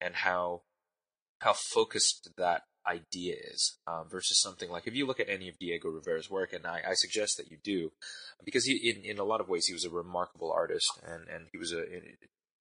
[0.00, 0.62] and how
[1.40, 5.58] how focused that idea is um, versus something like if you look at any of
[5.58, 7.92] Diego Rivera's work, and I, I suggest that you do,
[8.44, 11.46] because he, in in a lot of ways he was a remarkable artist, and and
[11.52, 11.84] he was a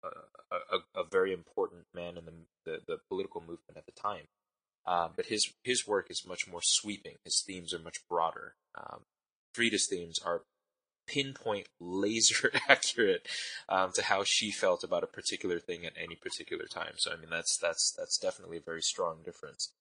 [0.05, 2.33] a, a, a very important man in the,
[2.65, 4.29] the, the political movement at the time.
[4.87, 7.17] Uh, but his his work is much more sweeping.
[7.25, 8.55] His themes are much broader.
[8.77, 9.01] Um,
[9.55, 10.43] Frida's themes are
[11.07, 13.27] pinpoint, laser accurate
[13.69, 16.95] um, to how she felt about a particular thing at any particular time.
[16.97, 19.73] So I mean, that's that's that's definitely a very strong difference.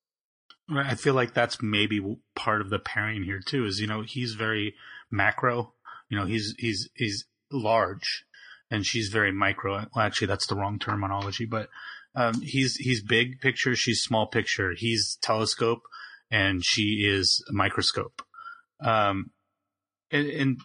[0.69, 1.99] I feel like that's maybe
[2.35, 3.65] part of the pairing here too.
[3.65, 4.75] Is you know he's very
[5.11, 5.73] macro.
[6.09, 8.25] You know he's he's he's large,
[8.71, 9.87] and she's very micro.
[9.95, 11.69] Well, actually, that's the wrong terminology, but
[12.15, 13.75] um, he's he's big picture.
[13.75, 14.73] She's small picture.
[14.75, 15.81] He's telescope,
[16.31, 18.21] and she is microscope.
[18.79, 19.31] Um,
[20.11, 20.61] and, and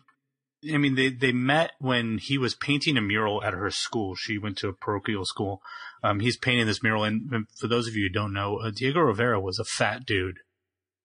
[0.73, 4.15] I mean, they, they met when he was painting a mural at her school.
[4.15, 5.63] She went to a parochial school.
[6.03, 7.05] Um, he's painting this mural.
[7.05, 10.39] And for those of you who don't know, uh, Diego Rivera was a fat dude.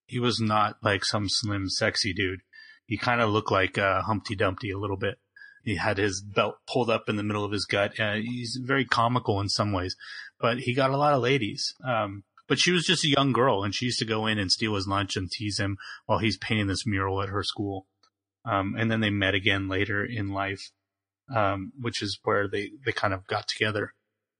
[0.05, 2.41] He was not like some slim, sexy dude.
[2.85, 5.17] He kind of looked like uh, Humpty Dumpty a little bit.
[5.63, 7.97] He had his belt pulled up in the middle of his gut.
[7.99, 9.95] Uh, he's very comical in some ways,
[10.39, 11.73] but he got a lot of ladies.
[11.87, 14.51] Um, but she was just a young girl and she used to go in and
[14.51, 17.87] steal his lunch and tease him while he's painting this mural at her school.
[18.45, 20.71] Um, and then they met again later in life,
[21.33, 23.93] um, which is where they, they kind of got together.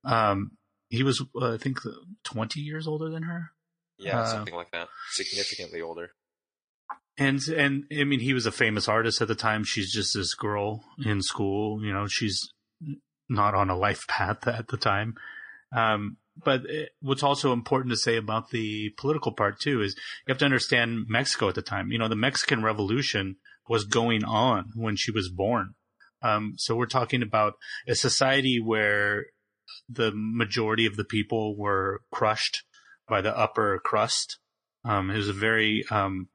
[0.03, 0.51] Um,
[0.89, 1.79] he was, uh, I think,
[2.23, 3.51] 20 years older than her.
[3.97, 4.89] Yeah, uh, something like that.
[5.11, 6.11] Significantly older.
[7.17, 9.63] And, and, I mean, he was a famous artist at the time.
[9.63, 11.83] She's just this girl in school.
[11.83, 12.39] You know, she's
[13.29, 15.15] not on a life path at the time.
[15.75, 19.95] Um, but it, what's also important to say about the political part too is
[20.25, 21.91] you have to understand Mexico at the time.
[21.91, 23.37] You know, the Mexican Revolution
[23.67, 25.75] was going on when she was born.
[26.21, 27.55] Um, so we're talking about
[27.87, 29.25] a society where
[29.89, 32.64] the majority of the people were crushed
[33.07, 34.39] by the upper crust.
[34.86, 36.30] Um, it was a very um,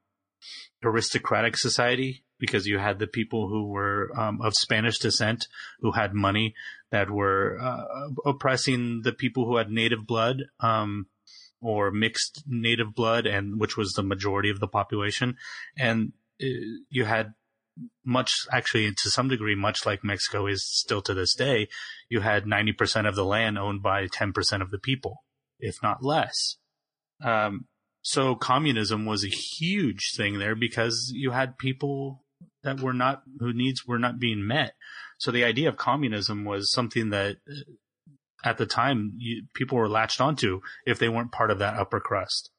[0.83, 5.47] aristocratic society because you had the people who were um, of Spanish descent
[5.81, 6.55] who had money
[6.91, 7.83] that were uh,
[8.25, 11.07] oppressing the people who had native blood um,
[11.61, 15.35] or mixed native blood, and which was the majority of the population.
[15.77, 17.33] And you had
[18.05, 21.67] much actually to some degree much like Mexico is still to this day
[22.09, 25.23] you had 90% of the land owned by 10% of the people
[25.59, 26.57] if not less.
[27.23, 27.65] Um,
[28.01, 32.23] so communism was a huge thing there because you had people
[32.63, 34.73] that were not who needs were not being met.
[35.17, 37.37] So the idea of communism was something that
[38.43, 41.99] at the time you, people were latched onto if they weren't part of that upper
[41.99, 42.51] crust.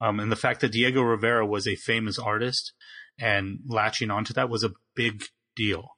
[0.00, 2.72] Um, and the fact that Diego Rivera was a famous artist
[3.18, 5.96] and latching onto that was a big deal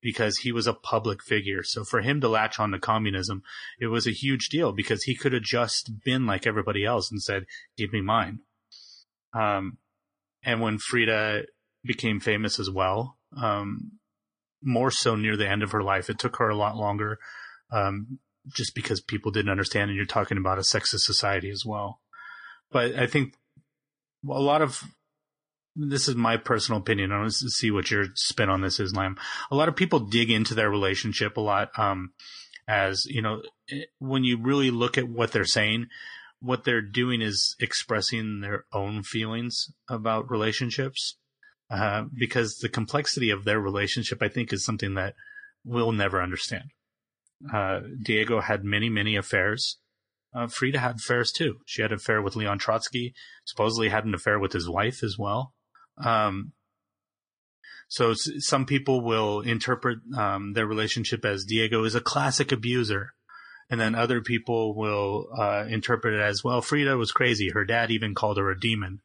[0.00, 1.62] because he was a public figure.
[1.62, 3.42] So for him to latch on to communism,
[3.80, 7.22] it was a huge deal because he could have just been like everybody else and
[7.22, 7.44] said,
[7.76, 8.40] give me mine.
[9.32, 9.78] Um,
[10.44, 11.44] and when Frida
[11.84, 13.92] became famous as well, um,
[14.62, 17.18] more so near the end of her life, it took her a lot longer,
[17.70, 19.90] um, just because people didn't understand.
[19.90, 22.00] And you're talking about a sexist society as well.
[22.72, 23.34] But I think
[24.28, 24.82] a lot of
[25.74, 27.12] this is my personal opinion.
[27.12, 29.16] I want to see what your spin on this is, Lam.
[29.50, 32.12] A lot of people dig into their relationship a lot, um,
[32.68, 33.42] as you know,
[33.98, 35.86] when you really look at what they're saying,
[36.40, 41.16] what they're doing is expressing their own feelings about relationships,
[41.70, 45.14] uh, because the complexity of their relationship, I think, is something that
[45.64, 46.70] we'll never understand.
[47.52, 49.78] Uh, Diego had many, many affairs.
[50.34, 51.58] Uh, Frida had affairs too.
[51.66, 53.14] She had an affair with Leon Trotsky,
[53.44, 55.54] supposedly had an affair with his wife as well.
[55.98, 56.52] Um,
[57.88, 63.12] so s- some people will interpret um, their relationship as Diego is a classic abuser,
[63.70, 66.62] and then other people will uh, interpret it as well.
[66.62, 67.50] Frida was crazy.
[67.50, 69.00] Her dad even called her a demon.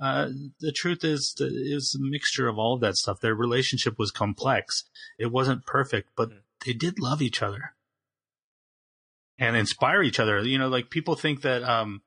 [0.00, 0.30] Uh,
[0.60, 3.20] the truth is, that it was a mixture of all of that stuff.
[3.20, 4.84] Their relationship was complex.
[5.18, 6.30] It wasn't perfect, but
[6.64, 7.74] they did love each other
[9.38, 10.40] and inspire each other.
[10.40, 11.62] You know, like people think that.
[11.62, 12.02] Um,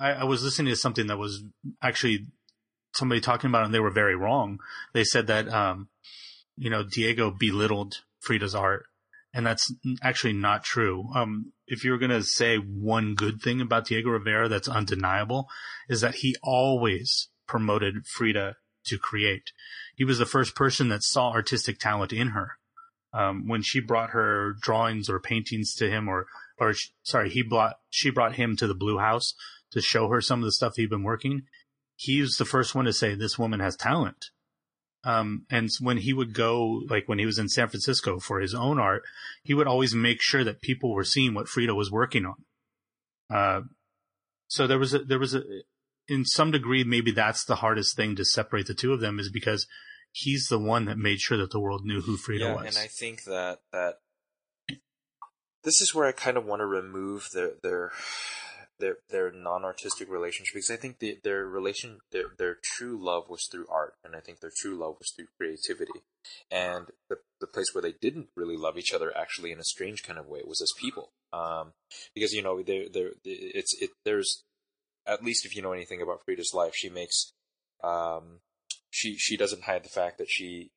[0.00, 1.44] I, I was listening to something that was
[1.80, 2.26] actually
[2.94, 4.58] somebody talking about, it and they were very wrong.
[4.92, 5.88] They said that, um,
[6.56, 8.86] you know, Diego belittled Frida's art,
[9.34, 9.72] and that's
[10.02, 11.08] actually not true.
[11.14, 15.48] Um, if you're going to say one good thing about Diego Rivera that's undeniable,
[15.88, 19.52] is that he always promoted Frida to create.
[19.96, 22.58] He was the first person that saw artistic talent in her.
[23.14, 26.26] Um, when she brought her drawings or paintings to him, or
[26.58, 29.34] or sorry, he brought she brought him to the Blue House
[29.72, 31.42] to show her some of the stuff he'd been working.
[32.02, 34.26] He was the first one to say this woman has talent.
[35.04, 38.54] Um, and when he would go, like when he was in San Francisco for his
[38.54, 39.04] own art,
[39.44, 42.44] he would always make sure that people were seeing what Frida was working on.
[43.32, 43.60] Uh,
[44.48, 45.42] so there was a, there was a,
[46.08, 49.30] in some degree, maybe that's the hardest thing to separate the two of them is
[49.30, 49.68] because
[50.10, 52.76] he's the one that made sure that the world knew who Frida yeah, was.
[52.76, 54.00] and I think that that
[55.62, 57.92] this is where I kind of want to remove their their
[58.82, 63.48] their their non-artistic relationship because I think the, their relation their their true love was
[63.50, 66.02] through art, and I think their true love was through creativity.
[66.50, 70.02] And the the place where they didn't really love each other, actually, in a strange
[70.02, 71.12] kind of way, was as people.
[71.32, 71.72] Um,
[72.14, 74.42] because you know, there there it's it there's
[75.06, 77.32] at least if you know anything about Frida's life, she makes
[77.84, 78.40] um
[78.90, 80.70] she she doesn't hide the fact that she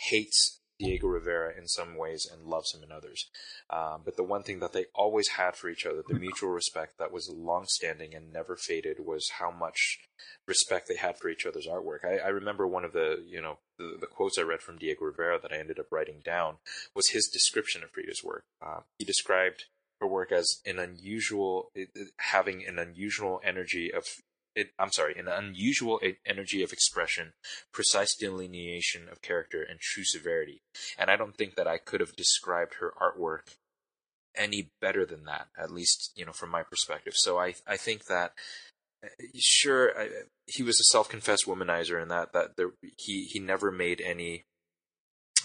[0.00, 3.28] hates Diego Rivera in some ways and loves him in others.
[3.70, 6.98] Um, but the one thing that they always had for each other, the mutual respect
[6.98, 10.00] that was long-standing and never faded, was how much
[10.46, 12.04] respect they had for each other's artwork.
[12.04, 15.04] I, I remember one of the you know the, the, quotes I read from Diego
[15.04, 16.56] Rivera that I ended up writing down
[16.94, 18.44] was his description of Frida's work.
[18.64, 19.64] Uh, he described
[20.00, 21.70] her work as an unusual,
[22.18, 24.04] having an unusual energy of
[24.54, 27.32] it, I'm sorry, an unusual energy of expression,
[27.72, 30.62] precise delineation of character, and true severity.
[30.98, 33.56] And I don't think that I could have described her artwork
[34.36, 37.14] any better than that, at least, you know, from my perspective.
[37.16, 38.32] So I, I think that,
[39.04, 40.08] uh, sure, I,
[40.46, 44.42] he was a self-confessed womanizer and that, that there, he, he never made any,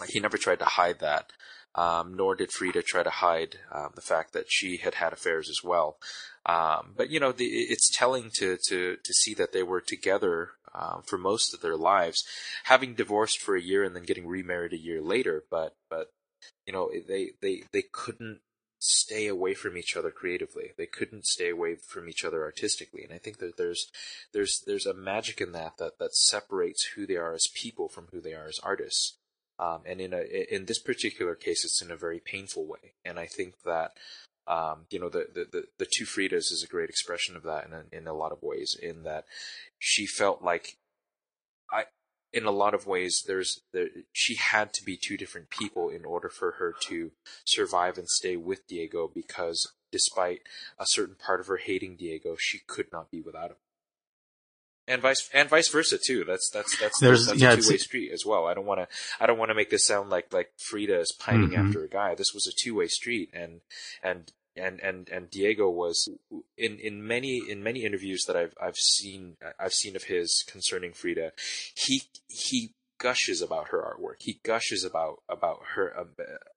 [0.08, 1.32] he never tried to hide that.
[1.76, 5.50] Um, nor did Frida try to hide uh, the fact that she had had affairs
[5.50, 5.98] as well.
[6.46, 10.52] Um, but you know, the, it's telling to to to see that they were together
[10.74, 12.24] uh, for most of their lives,
[12.66, 15.44] having divorced for a year and then getting remarried a year later.
[15.50, 16.08] But but
[16.66, 18.40] you know, they they they couldn't
[18.80, 20.72] stay away from each other creatively.
[20.78, 23.04] They couldn't stay away from each other artistically.
[23.04, 23.92] And I think that there's
[24.34, 28.08] there's there's a magic in that that that separates who they are as people from
[28.12, 29.18] who they are as artists.
[29.60, 30.22] Um, and in a
[30.54, 32.94] in this particular case, it's in a very painful way.
[33.04, 33.92] And I think that
[34.48, 37.66] um, you know the, the, the the two Fridas is a great expression of that
[37.66, 38.78] in a, in a lot of ways.
[38.82, 39.26] In that
[39.78, 40.78] she felt like
[41.72, 41.86] I
[42.32, 46.06] in a lot of ways there's there, she had to be two different people in
[46.06, 47.12] order for her to
[47.44, 50.42] survive and stay with Diego because despite
[50.80, 53.58] a certain part of her hating Diego, she could not be without him
[54.90, 56.24] and vice and vice versa too.
[56.26, 58.46] That's that's that's There's- that's yeah, a two way street as well.
[58.48, 58.88] I don't want to
[59.20, 61.68] I don't want to make this sound like like Frida is pining Mhm.
[61.68, 62.16] after a guy.
[62.16, 63.62] This was a two way street, and
[64.04, 66.10] and and and and Diego was
[66.58, 70.92] in in many in many interviews that I've I've seen I've seen of his concerning
[70.94, 71.32] Frida.
[71.76, 74.16] He he gushes about her artwork.
[74.20, 75.96] He gushes about about her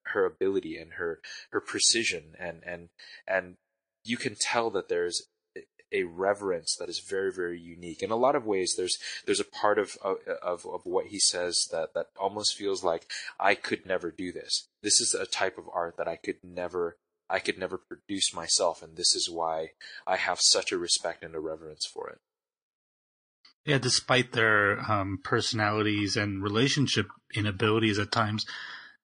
[0.07, 1.20] her ability and her
[1.51, 2.89] her precision and and
[3.28, 3.57] and
[4.05, 5.28] you can tell that there's
[5.93, 8.03] a reverence that is very very unique.
[8.03, 9.97] In a lot of ways there's there's a part of
[10.43, 14.68] of of what he says that that almost feels like i could never do this.
[14.82, 16.97] This is a type of art that i could never
[17.30, 19.70] i could never produce myself and this is why
[20.07, 22.20] i have such a respect and a reverence for it.
[23.64, 28.45] Yeah, despite their um, personalities and relationship inabilities at times,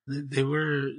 [0.05, 0.89] they were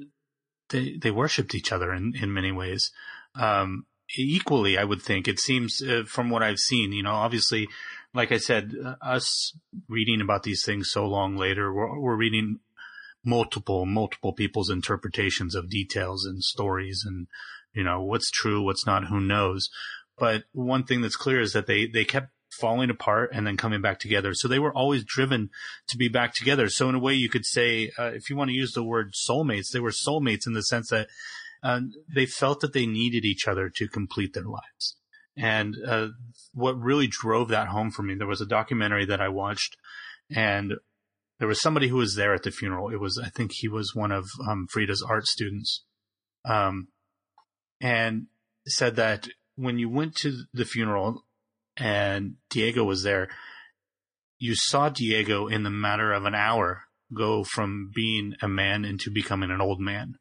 [0.70, 2.90] they they worshipped each other in in many ways.
[3.34, 3.84] Um,
[4.16, 5.28] equally, I would think.
[5.28, 7.68] It seems uh, from what I've seen, you know, obviously,
[8.14, 9.56] like I said, uh, us
[9.88, 12.60] reading about these things so long later, we're, we're reading
[13.24, 17.26] multiple multiple people's interpretations of details and stories, and
[17.72, 19.70] you know what's true, what's not, who knows.
[20.18, 23.80] But one thing that's clear is that they they kept falling apart and then coming
[23.80, 24.34] back together.
[24.34, 25.50] So they were always driven
[25.88, 26.68] to be back together.
[26.68, 29.14] So in a way, you could say, uh, if you want to use the word
[29.14, 31.08] soulmates, they were soulmates in the sense that
[31.62, 31.80] uh,
[32.14, 34.96] they felt that they needed each other to complete their lives.
[35.36, 36.08] And uh,
[36.52, 39.76] what really drove that home for me, there was a documentary that I watched,
[40.34, 40.74] and
[41.38, 42.90] there was somebody who was there at the funeral.
[42.90, 45.84] It was, I think he was one of um, Frida's art students,
[46.44, 46.88] um,
[47.80, 48.26] and
[48.66, 51.24] said that when you went to the funeral
[51.76, 53.28] and Diego was there,
[54.38, 56.84] you saw Diego in the matter of an hour
[57.14, 60.14] go from being a man into becoming an old man.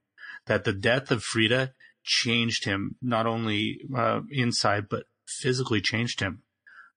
[0.46, 1.74] That the death of Frida
[2.04, 6.42] changed him, not only uh, inside, but physically changed him.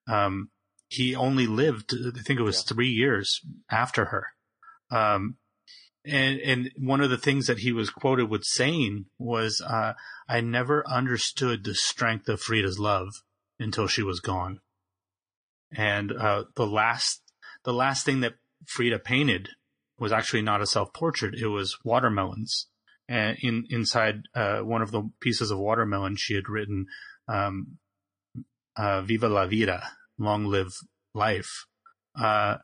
[0.08, 0.50] Um,
[0.88, 2.74] he only lived, I think it was yeah.
[2.74, 3.40] three years
[3.70, 4.26] after her.
[4.90, 5.36] Um,
[6.04, 9.94] and, and one of the things that he was quoted with saying was, uh,
[10.28, 13.08] I never understood the strength of Frida's love
[13.58, 14.60] until she was gone.
[15.74, 17.22] And, uh, the last,
[17.64, 18.34] the last thing that
[18.66, 19.50] Frida painted
[19.98, 21.34] was actually not a self portrait.
[21.34, 22.66] It was watermelons.
[23.08, 26.86] And in, inside, uh, one of the pieces of watermelon, she had written,
[27.28, 27.78] um,
[28.76, 29.82] uh, Viva la vida,
[30.18, 30.72] long live
[31.14, 31.66] life.
[32.14, 32.58] Uh,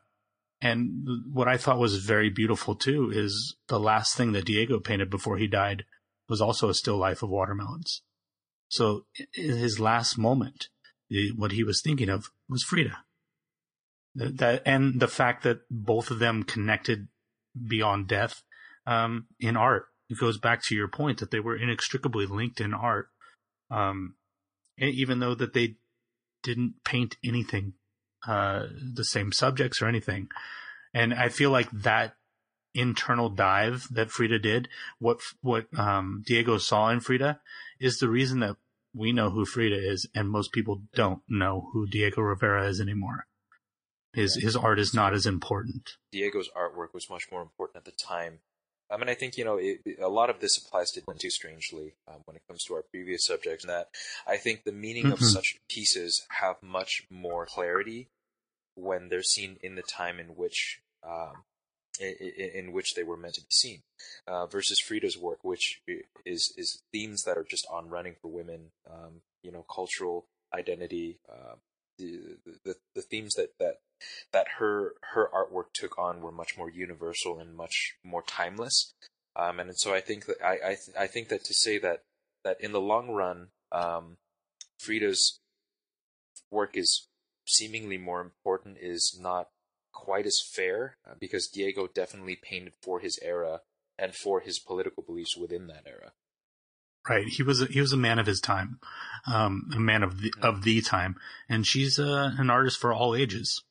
[0.61, 5.09] and what I thought was very beautiful too is the last thing that Diego painted
[5.09, 5.85] before he died
[6.27, 8.01] was also a still life of watermelons.
[8.69, 10.67] So in his last moment,
[11.35, 12.97] what he was thinking of was Frida.
[14.15, 17.07] That, and the fact that both of them connected
[17.67, 18.43] beyond death
[18.85, 19.85] um, in art.
[20.09, 23.09] It goes back to your point that they were inextricably linked in art,
[23.69, 24.15] um,
[24.77, 25.75] even though that they
[26.41, 27.73] didn't paint anything
[28.27, 30.29] uh, the same subjects or anything.
[30.93, 32.15] And I feel like that
[32.73, 34.67] internal dive that Frida did,
[34.99, 37.39] what what um, Diego saw in Frida,
[37.79, 38.55] is the reason that
[38.93, 43.27] we know who Frida is, and most people don't know who Diego Rivera is anymore.
[44.13, 44.45] His yeah.
[44.45, 45.91] his art is not as important.
[46.11, 48.39] Diego's artwork was much more important at the time.
[48.91, 51.93] I mean, I think you know it, a lot of this applies to too strangely
[52.07, 53.63] um, when it comes to our previous subjects.
[53.63, 53.89] And that
[54.27, 55.13] I think the meaning mm-hmm.
[55.13, 58.07] of such pieces have much more clarity
[58.75, 61.43] when they're seen in the time in which um,
[61.99, 63.81] in, in, which they were meant to be seen,
[64.27, 65.81] uh, versus Frida's work, which
[66.25, 71.19] is is themes that are just on running for women, um, you know, cultural identity,
[71.29, 71.55] uh,
[71.97, 73.79] the, the the themes that that
[74.31, 78.93] that her her artwork took on were much more universal and much more timeless.
[79.35, 82.03] Um, and so I think that I I, th- I, think that to say that
[82.43, 84.17] that in the long run, um,
[84.79, 85.39] Frida's
[86.51, 87.07] work is
[87.45, 89.49] seemingly more important is not
[89.93, 93.61] quite as fair uh, because Diego definitely painted for his era
[93.97, 96.13] and for his political beliefs within that era.
[97.07, 97.27] Right.
[97.27, 98.79] He was a, he was a man of his time,
[99.25, 101.15] um, a man of the of the time,
[101.47, 103.63] and she's uh, an artist for all ages.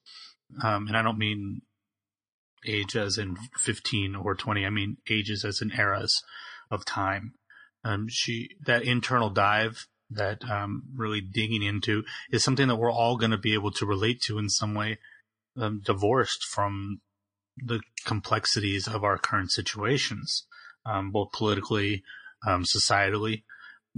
[0.63, 1.63] Um, and I don't mean
[2.67, 4.65] age as in 15 or 20.
[4.65, 6.23] I mean ages as in eras
[6.71, 7.35] of time.
[7.85, 13.17] Um, she, that internal dive, that, um, really digging into is something that we're all
[13.17, 14.99] going to be able to relate to in some way,
[15.57, 17.01] um, divorced from
[17.57, 20.47] the complexities of our current situations,
[20.87, 22.03] um, both politically,
[22.47, 23.43] um, societally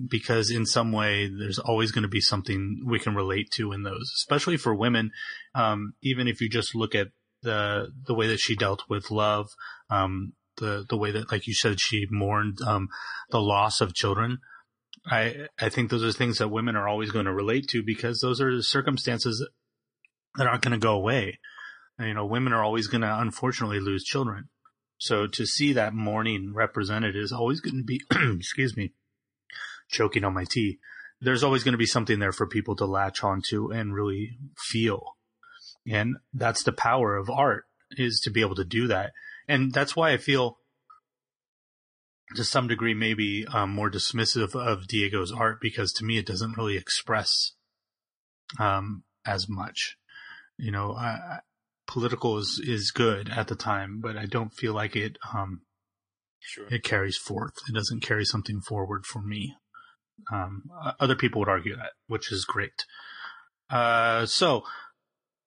[0.09, 3.83] because in some way there's always going to be something we can relate to in
[3.83, 5.11] those, especially for women.
[5.55, 7.09] Um, even if you just look at
[7.43, 9.47] the the way that she dealt with love,
[9.91, 12.89] um, the the way that, like you said, she mourned um,
[13.31, 14.39] the loss of children.
[15.07, 18.21] I I think those are things that women are always going to relate to because
[18.21, 19.47] those are the circumstances
[20.37, 21.39] that aren't going to go away.
[21.99, 24.49] You know, women are always going to unfortunately lose children.
[24.99, 28.01] So to see that mourning represented is always going to be,
[28.39, 28.93] excuse me,
[29.91, 30.79] choking on my tea,
[31.21, 35.17] there's always going to be something there for people to latch onto and really feel.
[35.87, 39.13] And that's the power of art is to be able to do that.
[39.49, 40.59] And that's why I feel
[42.37, 46.57] to some degree maybe um, more dismissive of Diego's art because to me it doesn't
[46.57, 47.53] really express
[48.59, 49.97] um, as much.
[50.57, 51.41] You know, I,
[51.87, 55.63] political is is good at the time, but I don't feel like it um,
[56.39, 56.67] sure.
[56.71, 57.55] it carries forth.
[57.69, 59.57] It doesn't carry something forward for me.
[60.33, 60.63] Um,
[60.99, 62.85] other people would argue that, which is great.
[63.69, 64.65] Uh, so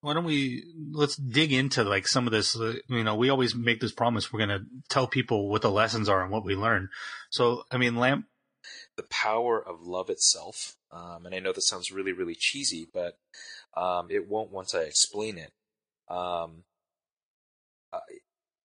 [0.03, 2.59] why don't we let's dig into like some of this?
[2.59, 5.71] Uh, you know, we always make this promise we're going to tell people what the
[5.71, 6.89] lessons are and what we learn.
[7.29, 8.25] So, I mean, lamp.
[8.95, 13.17] The power of love itself, um, and I know this sounds really, really cheesy, but
[13.75, 15.51] um, it won't once I explain it.
[16.13, 16.63] Um,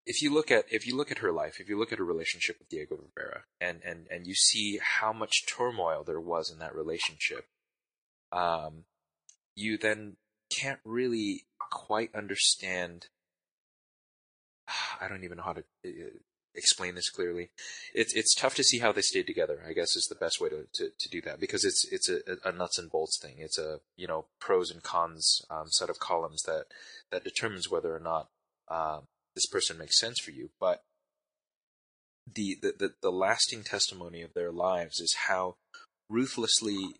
[0.09, 2.05] if you look at if you look at her life, if you look at her
[2.05, 6.59] relationship with Diego Rivera, and and and you see how much turmoil there was in
[6.61, 7.47] that relationship,
[8.33, 8.85] um,
[9.55, 10.17] you then
[10.51, 13.09] can't really quite understand.
[15.01, 15.91] I don't even know how to uh,
[16.55, 17.51] explain this clearly.
[17.95, 19.63] It's it's tough to see how they stayed together.
[19.69, 22.21] I guess is the best way to, to, to do that because it's it's a,
[22.49, 23.37] a, nuts and bolts thing.
[23.41, 26.65] It's a you know pros and cons um, set of columns that
[27.11, 28.29] that determines whether or not
[28.69, 29.03] um,
[29.39, 30.83] this person makes sense for you, but
[32.35, 35.55] the, the, the, the lasting testimony of their lives is how
[36.11, 36.97] ruthlessly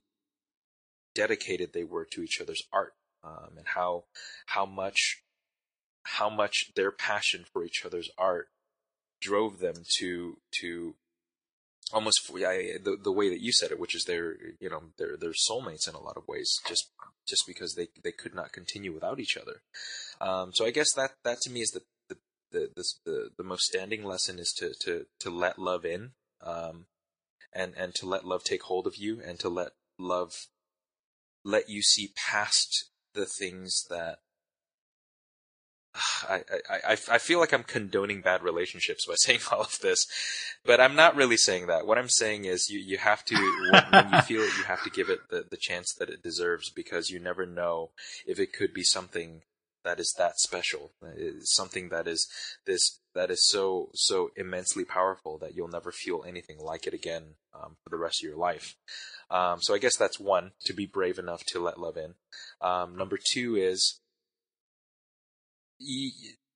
[1.17, 2.93] dedicated they were to each other's art,
[3.25, 4.05] um, and how
[4.47, 5.21] how much
[6.05, 8.49] how much their passion for each other's art
[9.21, 10.95] drove them to to
[11.93, 15.33] almost the the way that you said it, which is they're you know they're they're
[15.51, 16.93] soulmates in a lot of ways, just
[17.27, 19.63] just because they they could not continue without each other.
[20.21, 21.83] Um, so I guess that that to me is the
[22.51, 26.13] the the, the, the most standing lesson is to to to let love in,
[26.43, 26.87] um,
[27.53, 30.47] and and to let love take hold of you, and to let love
[31.45, 34.19] let you see past the things that
[36.29, 40.07] I, I, I feel like I'm condoning bad relationships by saying all of this,
[40.65, 41.87] but I'm not really saying that.
[41.87, 43.35] What I'm saying is you, you have to,
[43.73, 46.23] when, when you feel it, you have to give it the, the chance that it
[46.23, 47.91] deserves because you never know
[48.27, 49.43] if it could be something
[49.85, 50.93] that is that special,
[51.43, 52.29] something that is
[52.67, 57.35] this, that is so, so immensely powerful that you'll never feel anything like it again
[57.55, 58.77] um, for the rest of your life.
[59.31, 62.15] Um, so I guess that's one, to be brave enough to let love in.
[62.61, 64.01] Um, number two is,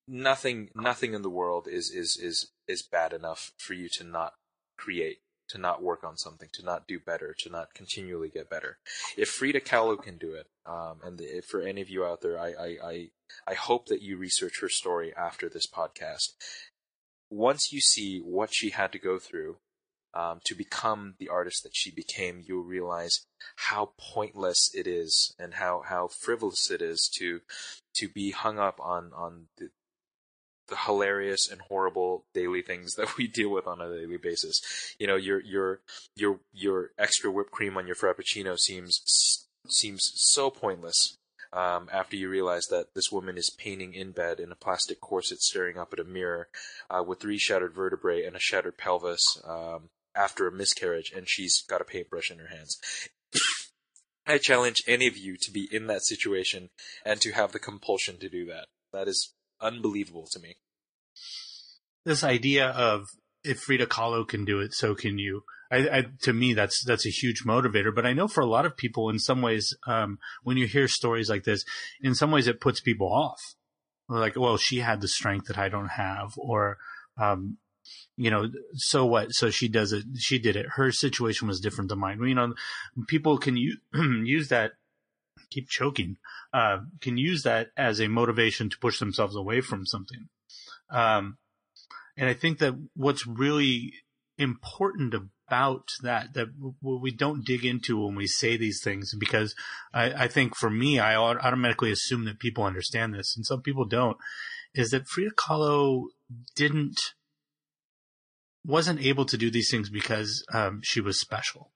[0.08, 4.34] nothing nothing in the world is is is is bad enough for you to not
[4.76, 5.18] create
[5.52, 8.78] to not work on something to not do better to not continually get better.
[9.16, 12.38] If frida kahlo can do it um, and if for any of you out there
[12.38, 13.08] I, I i
[13.48, 16.28] i hope that you research her story after this podcast.
[17.30, 19.56] Once you see what she had to go through
[20.14, 23.26] um, to become the artist that she became, you'll realize
[23.56, 27.40] how pointless it is and how, how frivolous it is to
[27.94, 29.70] to be hung up on on the,
[30.72, 34.60] the hilarious and horrible daily things that we deal with on a daily basis.
[34.98, 35.80] You know, your your
[36.16, 41.18] your your extra whipped cream on your frappuccino seems seems so pointless
[41.52, 45.40] um, after you realize that this woman is painting in bed in a plastic corset,
[45.40, 46.48] staring up at a mirror
[46.90, 49.22] uh, with three shattered vertebrae and a shattered pelvis.
[49.44, 52.78] Um, after a miscarriage and she's got a paintbrush in her hands.
[54.26, 56.70] I challenge any of you to be in that situation
[57.04, 58.66] and to have the compulsion to do that.
[58.92, 60.56] That is unbelievable to me.
[62.04, 63.06] This idea of
[63.44, 65.42] if Frida Kahlo can do it, so can you.
[65.70, 67.94] I, I, to me, that's that's a huge motivator.
[67.94, 70.86] But I know for a lot of people, in some ways, um, when you hear
[70.86, 71.64] stories like this,
[72.00, 73.40] in some ways, it puts people off.
[74.08, 76.76] Like, well, she had the strength that I don't have, or
[77.18, 77.56] um,
[78.16, 79.32] you know, so what?
[79.32, 80.04] So she does it.
[80.18, 80.66] She did it.
[80.74, 82.20] Her situation was different than mine.
[82.22, 82.54] You know,
[83.06, 84.72] people can use, use that.
[85.50, 86.16] Keep choking.
[86.52, 90.28] Uh, can use that as a motivation to push themselves away from something.
[90.90, 91.38] Um,
[92.16, 93.92] and I think that what's really
[94.38, 96.48] important about that that
[96.80, 99.54] we don't dig into when we say these things because
[99.92, 103.84] I, I think for me I automatically assume that people understand this and some people
[103.84, 104.16] don't
[104.74, 106.06] is that Frida Kahlo
[106.56, 106.98] didn't
[108.64, 111.72] wasn't able to do these things because um, she was special,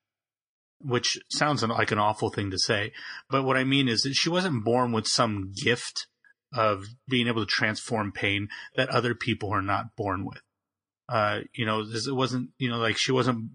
[0.80, 2.92] which sounds like an awful thing to say.
[3.28, 6.06] But what I mean is that she wasn't born with some gift
[6.52, 10.40] of being able to transform pain that other people are not born with.
[11.08, 13.48] Uh, you know, it wasn't, you know, like she wasn't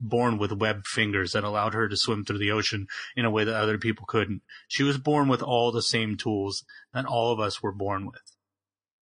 [0.00, 2.86] born with webbed fingers that allowed her to swim through the ocean
[3.16, 4.42] in a way that other people couldn't.
[4.68, 8.36] She was born with all the same tools that all of us were born with.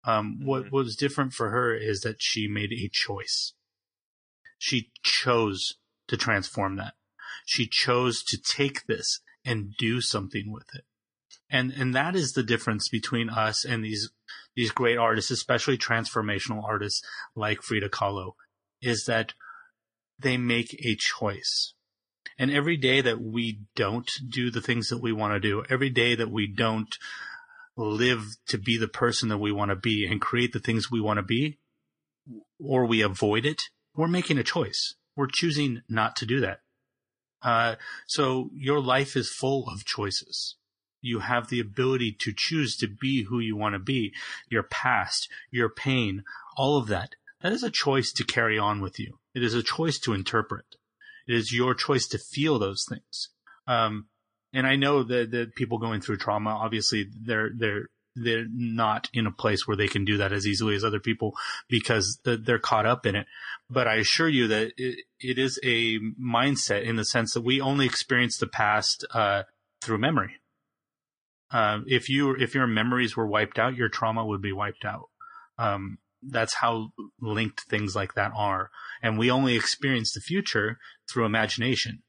[0.04, 0.48] Um, mm-hmm.
[0.48, 3.54] what was different for her is that she made a choice.
[4.58, 5.74] She chose
[6.08, 6.94] to transform that.
[7.46, 10.86] She chose to take this and do something with it.
[11.52, 14.10] And, and that is the difference between us and these,
[14.56, 17.04] these great artists, especially transformational artists
[17.36, 18.34] like Frida Kahlo,
[18.82, 19.34] is that
[20.18, 21.74] they make a choice.
[22.40, 25.90] And every day that we don't do the things that we want to do, every
[25.90, 26.96] day that we don't
[27.76, 31.02] live to be the person that we want to be and create the things we
[31.02, 31.60] want to be,
[32.60, 33.64] or we avoid it,
[33.96, 34.96] we're making a choice.
[35.16, 36.62] We're choosing not to do that.
[37.42, 37.76] Uh,
[38.08, 40.56] so your life is full of choices.
[41.02, 44.14] You have the ability to choose to be who you want to be.
[44.50, 46.24] Your past, your pain,
[46.56, 47.16] all of that.
[47.42, 49.20] That is a choice to carry on with you.
[49.34, 50.66] It is a choice to interpret.
[51.28, 53.30] It is your choice to feel those things.
[53.68, 54.08] Um,
[54.54, 59.26] and I know that, that people going through trauma, obviously they're, they're they're not in
[59.26, 61.34] a place where they can do that as easily as other people
[61.70, 63.26] because they're caught up in it.
[63.70, 67.62] But I assure you that it, it is a mindset in the sense that we
[67.62, 69.44] only experience the past uh,
[69.82, 70.41] through memory.
[71.52, 75.10] Uh, if you if your memories were wiped out, your trauma would be wiped out.
[75.58, 78.70] Um, that's how linked things like that are,
[79.02, 80.78] and we only experience the future
[81.12, 82.04] through imagination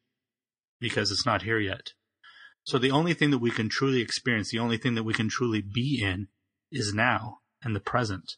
[0.80, 1.92] because it's not here yet.
[2.64, 5.28] So the only thing that we can truly experience, the only thing that we can
[5.28, 6.28] truly be in
[6.70, 7.38] is now.
[7.64, 8.34] and the present.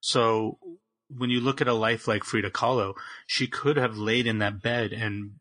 [0.00, 0.58] So
[1.08, 2.94] when you look at a life like Frida Kahlo,
[3.26, 5.36] she could have laid in that bed and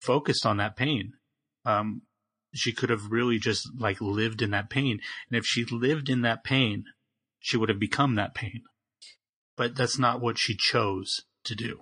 [0.00, 1.12] focused on that pain.
[1.66, 2.02] Um,
[2.54, 5.00] she could have really just like lived in that pain.
[5.30, 6.84] And if she lived in that pain,
[7.38, 8.62] she would have become that pain.
[9.56, 11.80] But that's not what she chose to do.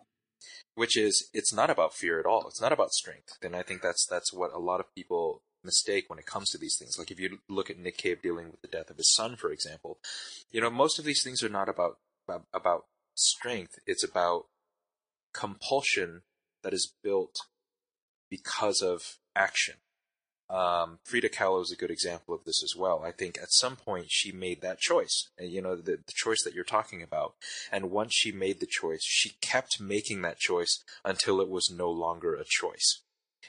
[0.75, 2.47] Which is, it's not about fear at all.
[2.49, 3.39] It's not about strength.
[3.43, 6.59] And I think that's that's what a lot of people mistake when it comes to
[6.59, 6.99] these things.
[6.99, 9.51] Like if you look at Nick Cave dealing with the death of his son, for
[9.51, 9.99] example,
[10.51, 11.99] you know, most of these things are not about
[12.53, 13.79] about strength.
[13.87, 14.47] It's about
[15.33, 16.23] compulsion
[16.63, 17.37] that is built
[18.31, 19.77] because of action.
[20.49, 23.03] Um, Frida Kahlo is a good example of this as well.
[23.05, 26.55] I think at some point she made that choice, you know the, the choice that
[26.55, 27.35] you're talking about.
[27.73, 31.91] And once she made the choice, she kept making that choice until it was no
[31.91, 33.01] longer a choice.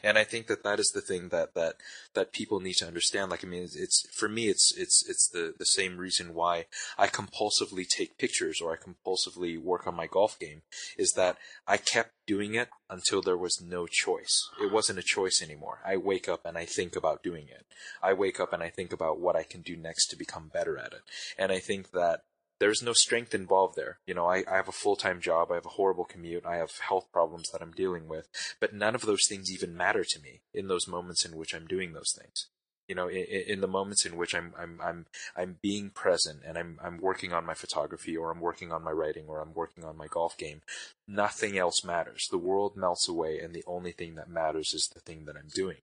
[0.03, 1.75] And I think that that is the thing that that
[2.13, 3.31] that people need to understand.
[3.31, 6.65] Like I mean, it's, it's for me, it's it's it's the the same reason why
[6.97, 10.61] I compulsively take pictures or I compulsively work on my golf game
[10.97, 11.37] is that
[11.67, 14.49] I kept doing it until there was no choice.
[14.61, 15.79] It wasn't a choice anymore.
[15.85, 17.65] I wake up and I think about doing it.
[18.01, 20.77] I wake up and I think about what I can do next to become better
[20.77, 21.01] at it.
[21.37, 22.21] And I think that
[22.59, 23.99] there's no strength involved there.
[24.05, 26.57] You know, I, I have a full time job, I have a horrible commute, I
[26.57, 28.27] have health problems that I'm dealing with,
[28.59, 31.67] but none of those things even matter to me in those moments in which I'm
[31.67, 32.47] doing those things.
[32.87, 35.05] You know, in, in the moments in which I'm I'm I'm
[35.35, 38.91] I'm being present and I'm I'm working on my photography or I'm working on my
[38.91, 40.61] writing or I'm working on my golf game,
[41.05, 42.27] nothing else matters.
[42.31, 45.49] The world melts away, and the only thing that matters is the thing that I'm
[45.53, 45.77] doing.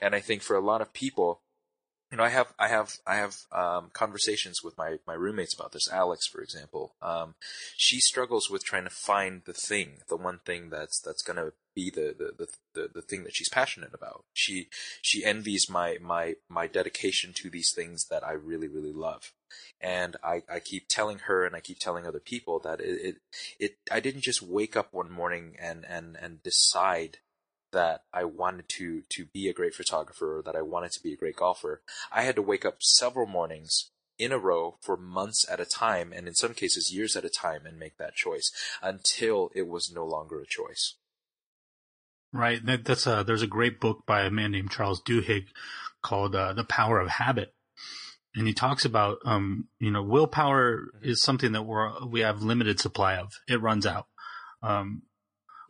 [0.00, 1.40] And I think for a lot of people,
[2.10, 5.72] you know, I have I have I have um, conversations with my my roommates about
[5.72, 5.88] this.
[5.90, 7.34] Alex, for example, um,
[7.76, 11.52] she struggles with trying to find the thing, the one thing that's that's going to
[11.74, 14.24] be the, the the, the thing that she's passionate about.
[14.32, 14.68] She
[15.02, 19.32] she envies my my my dedication to these things that I really really love,
[19.80, 23.16] and I I keep telling her and I keep telling other people that it it,
[23.58, 27.18] it I didn't just wake up one morning and and and decide
[27.76, 31.12] that I wanted to to be a great photographer or that I wanted to be
[31.12, 35.44] a great golfer, I had to wake up several mornings in a row for months
[35.50, 38.50] at a time and in some cases years at a time and make that choice
[38.82, 40.94] until it was no longer a choice.
[42.32, 42.60] Right.
[42.64, 45.48] That's a, there's a great book by a man named Charles Duhigg
[46.02, 47.54] called uh, The Power of Habit.
[48.34, 51.08] And he talks about, um, you know, willpower mm-hmm.
[51.10, 53.32] is something that we're, we have limited supply of.
[53.46, 54.06] It runs out.
[54.62, 55.02] Um,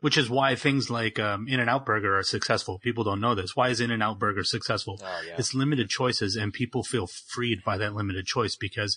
[0.01, 2.79] which is why things like um, In-N-Out Burger are successful.
[2.79, 3.57] People don't know this.
[3.57, 5.01] Why is In-N-Out Burger successful?
[5.03, 5.35] Oh, yeah.
[5.39, 8.97] It's limited choices, and people feel freed by that limited choice because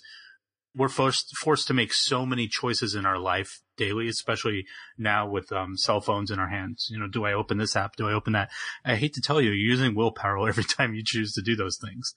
[0.74, 4.66] we're forced forced to make so many choices in our life daily, especially
[4.96, 6.88] now with um, cell phones in our hands.
[6.90, 7.96] You know, do I open this app?
[7.96, 8.50] Do I open that?
[8.84, 11.78] I hate to tell you, you're using willpower every time you choose to do those
[11.78, 12.14] things.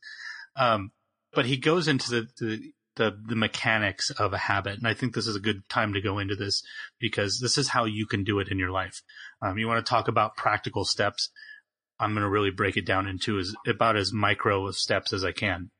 [0.56, 0.92] Um,
[1.34, 4.78] but he goes into the, the the the mechanics of a habit.
[4.78, 6.62] And I think this is a good time to go into this
[7.00, 9.02] because this is how you can do it in your life.
[9.42, 11.30] Um, you want to talk about practical steps.
[12.00, 15.32] I'm going to really break it down into as about as micro steps as I
[15.32, 15.72] can.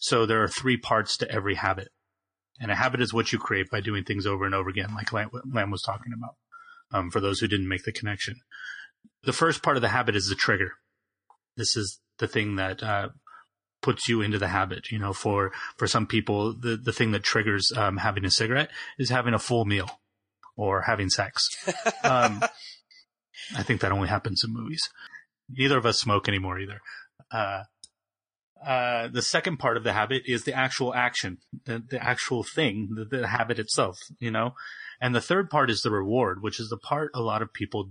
[0.00, 1.88] So there are three parts to every habit.
[2.60, 5.12] And a habit is what you create by doing things over and over again, like
[5.12, 6.34] Lam was talking about.
[6.90, 8.36] Um, for those who didn't make the connection,
[9.24, 10.72] the first part of the habit is the trigger.
[11.56, 13.10] This is the thing that uh,
[13.82, 14.90] puts you into the habit.
[14.90, 18.70] You know, for for some people, the the thing that triggers um, having a cigarette
[18.98, 20.00] is having a full meal
[20.56, 21.48] or having sex.
[22.04, 22.42] Um,
[23.56, 24.88] I think that only happens in movies.
[25.50, 26.80] Neither of us smoke anymore either.
[27.30, 27.62] Uh,
[28.64, 32.88] uh, the second part of the habit is the actual action, the, the actual thing,
[32.94, 34.54] the, the habit itself, you know?
[35.00, 37.90] And the third part is the reward, which is the part a lot of people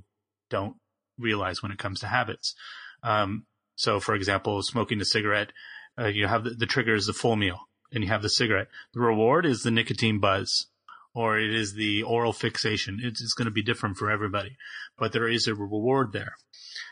[0.49, 0.75] don't
[1.17, 2.53] realize when it comes to habits.
[3.01, 3.45] Um,
[3.75, 5.51] so for example, smoking a cigarette
[5.99, 7.59] uh, you have the, the trigger is the full meal
[7.91, 8.67] and you have the cigarette.
[8.93, 10.67] The reward is the nicotine buzz
[11.13, 12.99] or it is the oral fixation.
[13.01, 14.57] It's, it's going to be different for everybody,
[14.97, 16.35] but there is a reward there.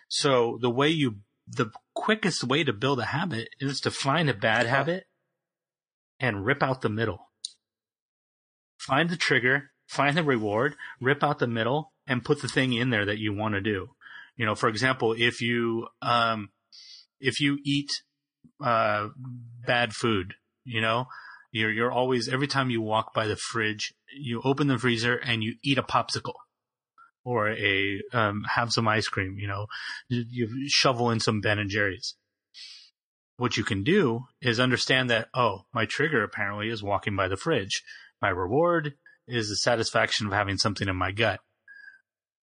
[0.07, 1.17] So the way you,
[1.47, 5.05] the quickest way to build a habit is to find a bad habit
[6.19, 7.29] and rip out the middle.
[8.79, 12.89] Find the trigger, find the reward, rip out the middle and put the thing in
[12.89, 13.89] there that you want to do.
[14.35, 16.49] You know, for example, if you, um,
[17.19, 17.89] if you eat
[18.63, 19.09] uh,
[19.65, 20.33] bad food.
[20.63, 21.07] You know,
[21.51, 25.43] you're you're always every time you walk by the fridge, you open the freezer and
[25.43, 26.33] you eat a popsicle
[27.23, 29.37] or a um, have some ice cream.
[29.39, 29.65] You know,
[30.07, 32.15] you, you shovel in some Ben and Jerry's.
[33.37, 37.35] What you can do is understand that oh, my trigger apparently is walking by the
[37.35, 37.83] fridge.
[38.21, 38.93] My reward
[39.27, 41.39] is the satisfaction of having something in my gut.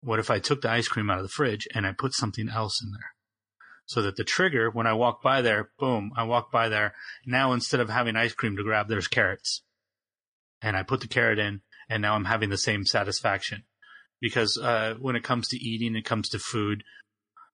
[0.02, 2.50] What if I took the ice cream out of the fridge and I put something
[2.50, 3.13] else in there?
[3.86, 6.94] So that the trigger, when I walk by there, boom, I walk by there.
[7.26, 9.62] Now instead of having ice cream to grab, there's carrots.
[10.62, 13.64] and I put the carrot in, and now I'm having the same satisfaction.
[14.22, 16.84] Because uh, when it comes to eating, it comes to food,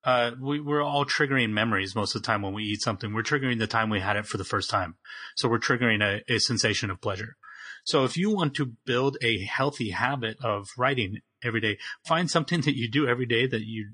[0.03, 3.14] uh, we, we're all triggering memories most of the time when we eat something.
[3.14, 4.95] We're triggering the time we had it for the first time.
[5.35, 7.35] So we're triggering a, a sensation of pleasure.
[7.84, 12.61] So if you want to build a healthy habit of writing every day, find something
[12.61, 13.93] that you do every day that you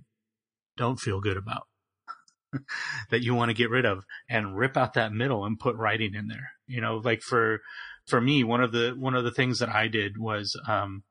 [0.75, 1.67] don't feel good about.
[3.09, 6.13] that you want to get rid of and rip out that middle and put writing
[6.13, 6.51] in there.
[6.67, 7.61] You know, like for
[8.07, 11.03] for me, one of the one of the things that I did was um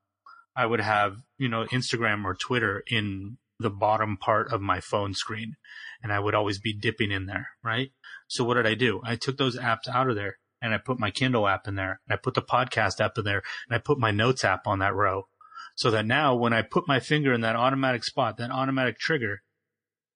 [0.56, 5.14] I would have, you know, Instagram or Twitter in the bottom part of my phone
[5.14, 5.56] screen
[6.02, 7.90] and I would always be dipping in there, right?
[8.28, 9.00] So what did I do?
[9.04, 12.00] I took those apps out of there and I put my Kindle app in there
[12.06, 14.80] and I put the podcast app in there and I put my notes app on
[14.80, 15.28] that row
[15.76, 19.42] so that now when I put my finger in that automatic spot, that automatic trigger,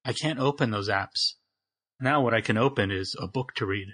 [0.08, 1.34] I can't open those apps.
[2.00, 3.88] Now what I can open is a book to read.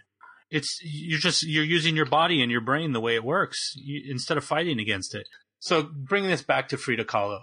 [0.49, 4.01] It's, you're just, you're using your body and your brain the way it works you,
[4.09, 5.27] instead of fighting against it.
[5.59, 7.41] So bringing this back to Frida Kahlo,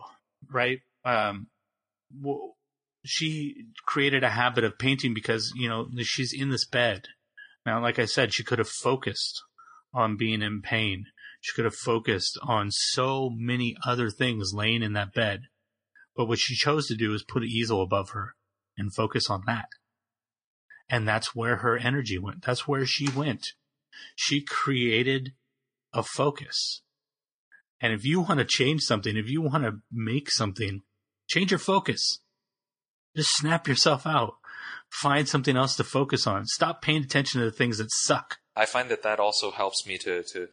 [0.49, 0.79] right?
[1.03, 1.47] Um,
[3.03, 7.07] she created a habit of painting because, you know, she's in this bed.
[7.65, 9.43] Now, like I said, she could have focused
[9.93, 11.07] on being in pain.
[11.41, 15.41] She could have focused on so many other things laying in that bed.
[16.15, 18.35] But what she chose to do is put an easel above her
[18.77, 19.65] and focus on that.
[20.89, 22.43] And that's where her energy went.
[22.43, 23.53] That's where she went.
[24.15, 25.33] She created
[25.93, 26.81] a focus.
[27.79, 30.81] And if you want to change something, if you want to make something,
[31.27, 32.19] change your focus.
[33.15, 34.35] Just snap yourself out.
[35.01, 36.45] Find something else to focus on.
[36.45, 38.37] Stop paying attention to the things that suck.
[38.55, 40.47] I find that that also helps me to to.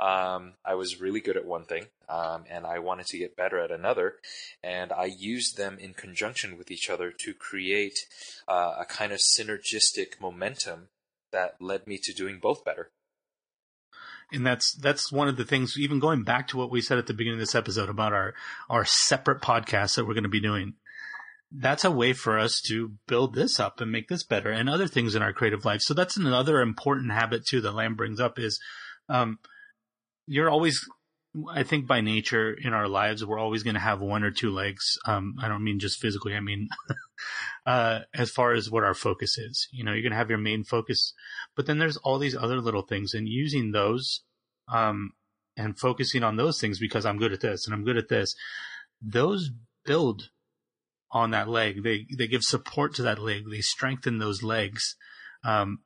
[0.00, 3.58] Um, I was really good at one thing, um, and I wanted to get better
[3.58, 4.14] at another,
[4.62, 7.98] and I used them in conjunction with each other to create
[8.48, 10.88] uh, a kind of synergistic momentum
[11.32, 12.90] that led me to doing both better.
[14.32, 17.06] And that's that's one of the things even going back to what we said at
[17.06, 18.32] the beginning of this episode about our
[18.68, 20.74] our separate podcasts that we're going to be doing
[21.52, 24.86] that's a way for us to build this up and make this better and other
[24.86, 25.80] things in our creative life.
[25.82, 28.60] So that's another important habit too that lamb brings up is
[29.08, 29.38] um,
[30.26, 30.84] you're always
[31.48, 34.50] I think by nature in our lives, we're always going to have one or two
[34.50, 34.98] legs.
[35.06, 36.34] Um, I don't mean just physically.
[36.34, 36.68] I mean,
[37.66, 40.38] uh, as far as what our focus is, you know, you're going to have your
[40.38, 41.12] main focus,
[41.54, 44.22] but then there's all these other little things and using those,
[44.72, 45.12] um,
[45.56, 48.34] and focusing on those things because I'm good at this and I'm good at this.
[49.00, 49.50] Those
[49.84, 50.30] build
[51.12, 51.84] on that leg.
[51.84, 53.44] They, they give support to that leg.
[53.50, 54.96] They strengthen those legs.
[55.44, 55.80] Um,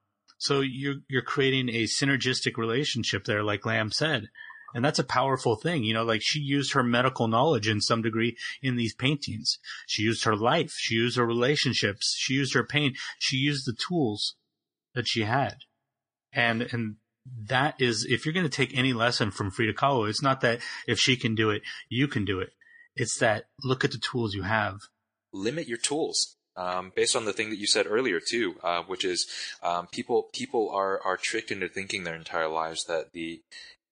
[0.44, 4.28] so you're, you're creating a synergistic relationship there, like Lamb said
[4.74, 5.84] and that's a powerful thing.
[5.84, 9.58] You know, like she used her medical knowledge in some degree in these paintings.
[9.86, 10.72] She used her life.
[10.76, 12.14] She used her relationships.
[12.18, 12.94] She used her pain.
[13.18, 14.34] She used the tools
[14.94, 15.58] that she had.
[16.32, 16.96] And, and
[17.48, 20.58] that is, if you're going to take any lesson from Frida Kahlo, it's not that
[20.88, 22.50] if she can do it, you can do it.
[22.96, 24.80] It's that look at the tools you have.
[25.32, 26.33] Limit your tools.
[26.56, 29.26] Um, based on the thing that you said earlier too, uh, which is
[29.62, 33.42] um, people people are are tricked into thinking their entire lives that the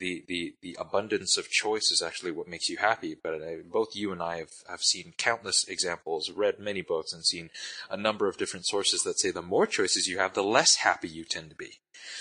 [0.02, 3.14] the, the, the abundance of choice is actually what makes you happy.
[3.14, 7.24] But uh, both you and I have, have seen countless examples, read many books, and
[7.24, 7.50] seen
[7.88, 11.06] a number of different sources that say the more choices you have, the less happy
[11.08, 11.78] you tend to be.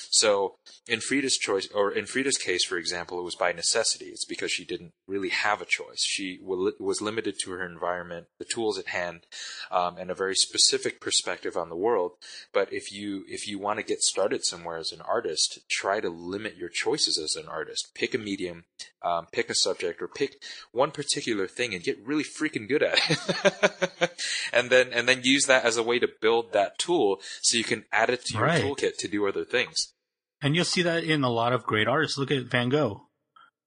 [0.09, 0.55] So
[0.87, 4.05] in Frida's choice, or in Frida's case, for example, it was by necessity.
[4.05, 6.03] It's because she didn't really have a choice.
[6.03, 9.25] She was limited to her environment, the tools at hand,
[9.71, 12.13] um, and a very specific perspective on the world.
[12.53, 16.09] But if you if you want to get started somewhere as an artist, try to
[16.09, 17.91] limit your choices as an artist.
[17.95, 18.65] Pick a medium,
[19.03, 20.41] um, pick a subject, or pick
[20.71, 24.11] one particular thing and get really freaking good at it.
[24.53, 27.63] and then and then use that as a way to build that tool so you
[27.63, 28.63] can add it to your right.
[28.63, 29.93] toolkit to do other things.
[30.41, 32.17] And you'll see that in a lot of great artists.
[32.17, 33.07] Look at Van Gogh,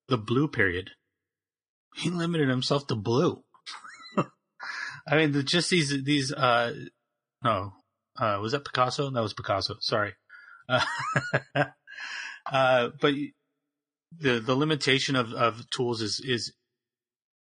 [0.09, 0.91] the blue period.
[1.97, 3.45] He limited himself to blue.
[5.09, 6.73] I mean, just these, these, uh,
[7.45, 7.75] no,
[8.19, 9.11] uh, was that Picasso?
[9.11, 9.77] That was Picasso.
[9.81, 10.15] Sorry.
[10.69, 10.81] Uh,
[12.47, 13.15] uh, but
[14.21, 16.53] the, the limitation of, of tools is, is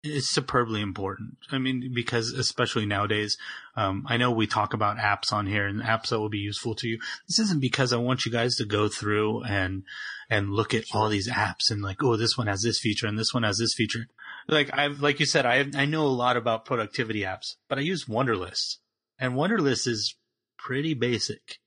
[0.05, 1.39] is superbly important.
[1.51, 3.37] I mean, because especially nowadays,
[3.77, 6.75] um, I know we talk about apps on here and apps that will be useful
[6.77, 6.99] to you.
[7.27, 9.83] This isn't because I want you guys to go through and,
[10.31, 13.19] and look at all these apps and like, oh, this one has this feature and
[13.19, 14.07] this one has this feature.
[14.47, 17.83] Like I've, like you said, I, I know a lot about productivity apps, but I
[17.83, 18.77] use Wunderlist
[19.19, 20.17] and Wunderlist is
[20.59, 21.59] pretty basic.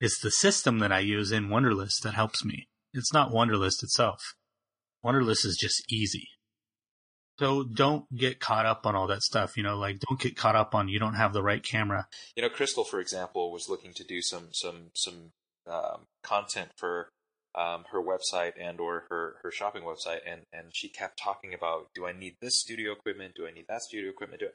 [0.00, 2.68] It's the system that I use in Wunderlist that helps me.
[2.92, 4.20] It's not Wunderlist itself.
[5.04, 6.28] Wunderlist is just easy.
[7.38, 10.56] So don't get caught up on all that stuff, you know, like don't get caught
[10.56, 12.08] up on you don't have the right camera.
[12.34, 15.32] You know, Crystal, for example, was looking to do some some some
[15.70, 17.10] um, content for
[17.54, 21.88] um, her website and or her, her shopping website and, and she kept talking about
[21.94, 23.34] do I need this studio equipment?
[23.34, 24.40] Do I need that studio equipment?
[24.40, 24.50] Do I...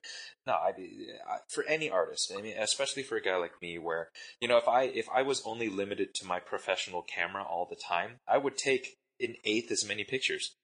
[0.45, 4.09] no I, I, for any artist I mean especially for a guy like me where
[4.39, 7.75] you know if I if I was only limited to my professional camera all the
[7.75, 10.55] time I would take an eighth as many pictures.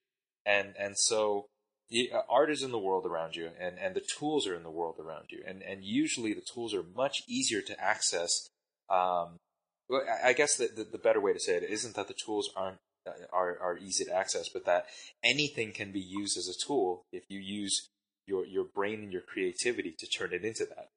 [0.46, 1.48] And and so
[1.92, 4.70] uh, art is in the world around you and, and the tools are in the
[4.70, 8.50] world around you and and usually the tools are much easier to access
[8.90, 9.38] um,
[9.90, 12.50] well, I guess the, the, the better way to say it isn't that the tools
[12.56, 14.86] aren't uh, are are easy to access, but that
[15.24, 17.90] anything can be used as a tool if you use
[18.28, 20.90] your your brain and your creativity to turn it into that.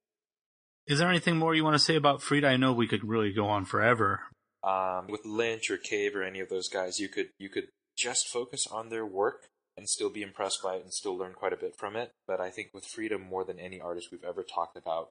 [0.86, 2.47] Is there anything more you want to say about Frida?
[2.47, 4.20] I know we could really go on forever.
[4.64, 8.28] Um, with Lynch or Cave or any of those guys, you could you could just
[8.28, 9.47] focus on their work
[9.77, 12.12] and still be impressed by it and still learn quite a bit from it.
[12.27, 15.09] But I think with Frida, more than any artist we've ever talked about,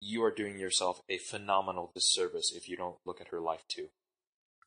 [0.00, 3.88] you are doing yourself a phenomenal disservice if you don't look at her life too.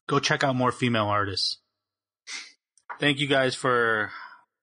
[0.08, 1.60] Go check out more female artists.
[3.00, 4.12] Thank you guys for,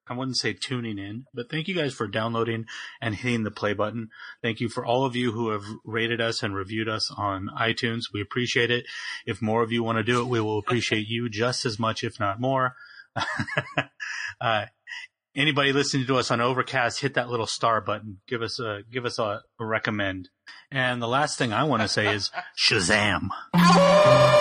[0.06, 2.66] I wouldn't say tuning in, but thank you guys for downloading
[3.00, 4.10] and hitting the play button.
[4.42, 8.12] Thank you for all of you who have rated us and reviewed us on iTunes.
[8.12, 8.84] We appreciate it.
[9.26, 12.04] If more of you want to do it, we will appreciate you just as much,
[12.04, 12.74] if not more.
[14.40, 14.66] uh,
[15.38, 18.20] anybody listening to us on Overcast, hit that little star button.
[18.26, 20.28] Give us a give us a, a recommend.
[20.70, 23.28] And the last thing I want to say is Shazam.